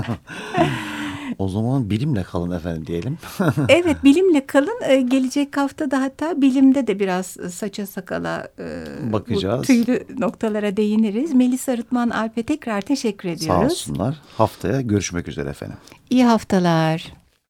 O 1.38 1.48
zaman 1.48 1.90
bilimle 1.90 2.22
kalın 2.22 2.50
efendim 2.50 2.86
diyelim. 2.86 3.18
evet 3.68 4.04
bilimle 4.04 4.46
kalın. 4.46 4.80
Ee, 4.88 5.00
gelecek 5.00 5.56
hafta 5.56 5.90
da 5.90 6.00
hatta 6.02 6.42
bilimde 6.42 6.86
de 6.86 6.98
biraz 7.00 7.26
saça 7.50 7.86
sakala 7.86 8.48
e, 8.58 8.84
Bakacağız. 9.12 9.66
tüylü 9.66 10.06
noktalara 10.18 10.76
değiniriz. 10.76 11.32
Melis 11.34 11.68
Arıtman 11.68 12.10
Alp'e 12.10 12.42
tekrar 12.42 12.80
teşekkür 12.80 13.28
Sağ 13.28 13.34
ediyoruz. 13.34 13.72
olsunlar. 13.72 14.20
Haftaya 14.36 14.80
görüşmek 14.80 15.28
üzere 15.28 15.48
efendim. 15.50 15.76
İyi 16.10 16.24
haftalar. 16.24 17.21